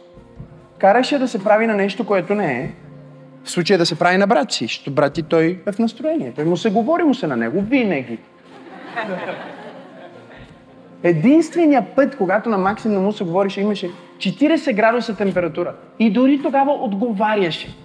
[0.78, 2.70] Караше да се прави на нещо, което не е.
[3.44, 6.32] В случая да се прави на брат си, защото брат ти той е в настроение.
[6.36, 8.18] Той му се говори му се на него винаги.
[11.02, 13.90] Единственият път, когато на Максим не му се говореше, имаше
[14.22, 15.74] 40 градуса температура.
[15.98, 17.76] И дори тогава отговаряше.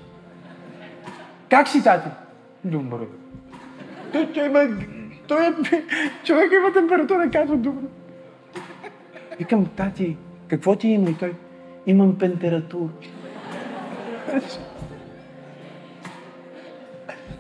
[1.50, 2.10] Как си, тати?
[2.64, 3.06] Добре.
[4.14, 4.68] Той, той има...
[5.28, 5.52] Той е...
[6.24, 7.88] Човек има температура, казва добре.
[9.40, 10.18] Викам, тати,
[10.48, 11.10] какво ти има?
[11.10, 11.34] И той,
[11.88, 12.90] имам температура.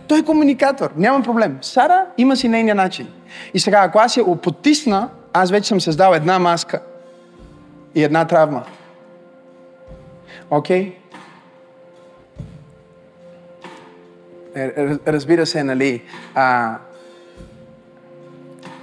[0.08, 1.58] Той е комуникатор, няма проблем.
[1.62, 3.08] Сара има си нейния начин.
[3.54, 6.82] И сега, ако аз я потисна, аз вече съм създал една маска
[7.96, 8.64] и една травма.
[10.50, 10.96] Окей?
[10.96, 11.08] Okay?
[15.08, 16.02] Разбира се, нали,
[16.36, 16.78] а,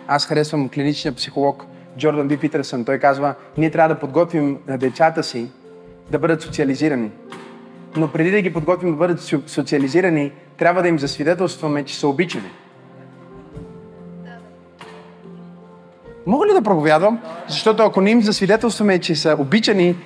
[0.06, 1.66] аз харесвам клиничния психолог
[1.98, 2.84] Джордан Би Питърсън.
[2.84, 5.50] Той казва, ние трябва да подготвим децата си
[6.10, 7.10] да бъдат социализирани.
[7.96, 12.50] Но преди да ги подготвим да бъдат социализирани, трябва да им засвидетелстваме, че са обичани.
[16.26, 17.20] Мога ли да проповядвам?
[17.48, 19.96] Защото ако не им засвидетелстваме, че са обичани,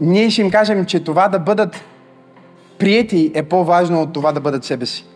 [0.00, 1.84] ние ще им кажем, че това да бъдат
[2.78, 5.06] приети е по-важно от това да бъдат себе си.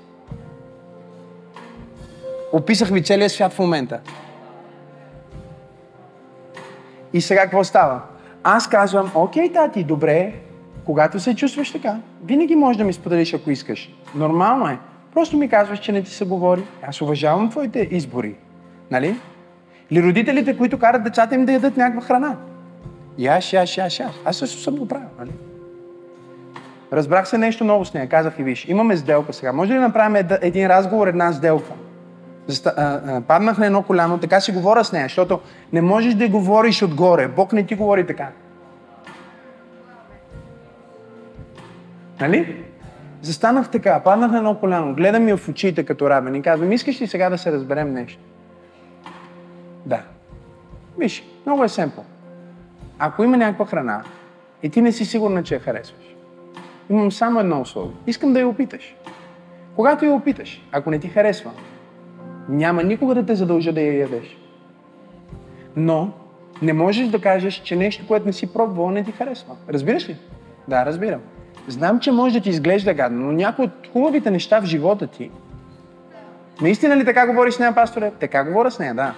[2.52, 4.00] Описах ви целият свят в момента.
[7.12, 8.00] И сега какво става?
[8.44, 10.32] Аз казвам, окей, тати, добре,
[10.84, 13.94] когато се чувстваш така, винаги можеш да ми споделиш, ако искаш.
[14.14, 14.78] Нормално е.
[15.14, 16.62] Просто ми казваш, че не ти се говори.
[16.82, 18.34] Аз уважавам твоите избори.
[18.90, 19.16] Нали?
[19.90, 22.36] Или родителите, които карат децата им да ядат някаква храна.
[23.18, 24.12] Яш, яш, яш, яш.
[24.24, 24.88] Аз също съм го
[25.18, 25.30] нали?
[26.92, 28.08] Разбрах се нещо ново с нея.
[28.08, 29.52] Казах и виж, имаме сделка сега.
[29.52, 31.70] Може ли да направим един разговор, една сделка?
[33.28, 35.40] Паднах на едно коляно, така си говоря с нея, защото
[35.72, 37.28] не можеш да говориш отгоре.
[37.28, 38.28] Бог не ти говори така.
[42.20, 42.64] Нали?
[43.22, 47.00] Застанах така, паднах на едно коляно, гледам я в очите като равен и казвам, искаш
[47.00, 48.22] ли сега да се разберем нещо?
[49.86, 50.02] Да.
[50.98, 52.00] Виж, много е семпл.
[53.02, 54.02] Ако има някаква храна
[54.62, 56.16] и ти не си сигурна, че я харесваш,
[56.90, 57.96] имам само едно условие.
[58.06, 58.96] Искам да я опиташ.
[59.76, 61.50] Когато я опиташ, ако не ти харесва,
[62.48, 64.38] няма никога да те задължа да я ядеш.
[65.76, 66.12] Но
[66.62, 69.56] не можеш да кажеш, че нещо, което не си пробвал, не ти харесва.
[69.68, 70.16] Разбираш ли?
[70.68, 71.20] Да, разбирам.
[71.68, 75.30] Знам, че може да ти изглежда гадно, но някои от хубавите неща в живота ти.
[76.60, 78.12] Наистина ли така говориш с нея, пасторе?
[78.20, 79.14] Така говоря с нея, да.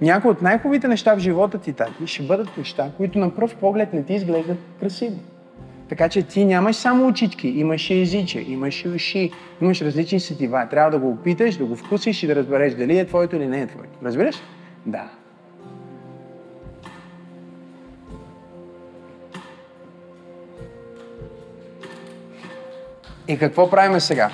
[0.00, 3.92] Някои от най-хубавите неща в живота ти, тати, ще бъдат неща, които на пръв поглед
[3.92, 5.16] не ти изглеждат красиво.
[5.88, 9.30] Така че ти нямаш само очички, имаш и езиче, имаш и уши,
[9.60, 10.66] имаш различни сетива.
[10.70, 13.60] Трябва да го опиташ, да го вкусиш и да разбереш дали е твоето или не
[13.60, 13.98] е твоето.
[14.04, 14.36] Разбираш?
[14.86, 15.10] Да.
[23.28, 24.30] И какво правим сега?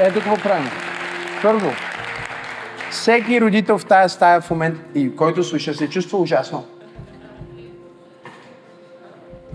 [0.00, 0.87] Ето какво правим.
[1.42, 1.70] Първо,
[2.90, 6.66] всеки родител в тази стая в момента, и който слуша, се чувства ужасно.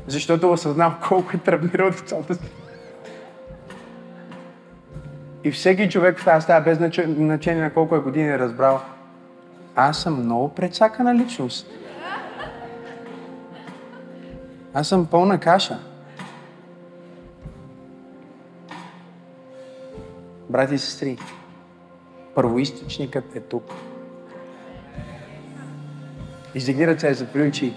[0.07, 2.51] Защото осъзнав колко е травмирал децата си.
[5.43, 8.81] И всеки човек в тази стая, без значение на колко е години, е разбрал,
[9.75, 11.67] аз съм много предсакана личност.
[14.73, 15.79] Аз съм пълна каша.
[20.49, 21.17] Брати и сестри,
[22.35, 23.73] първоисточникът е тук.
[26.55, 27.73] Издигни ръце, затвори очи.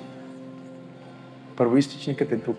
[1.57, 2.57] Първоисточникът е тук.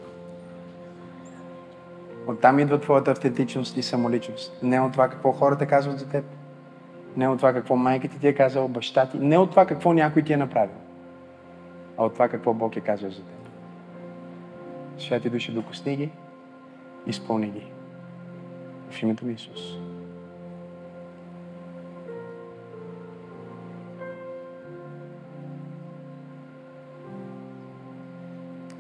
[2.28, 4.60] Оттам идва твоята автентичност и самоличност.
[4.64, 6.26] Не от това какво хората казват за теб.
[7.16, 9.20] Не от това какво майка ти ти е казала, баща ти.
[9.20, 10.76] Не от това какво някой ти е направил.
[11.98, 13.50] А от това какво Бог е казал за теб.
[15.00, 16.10] Святи души, докосни ги,
[17.08, 17.72] изпълни ги.
[18.90, 19.87] В името на Исус.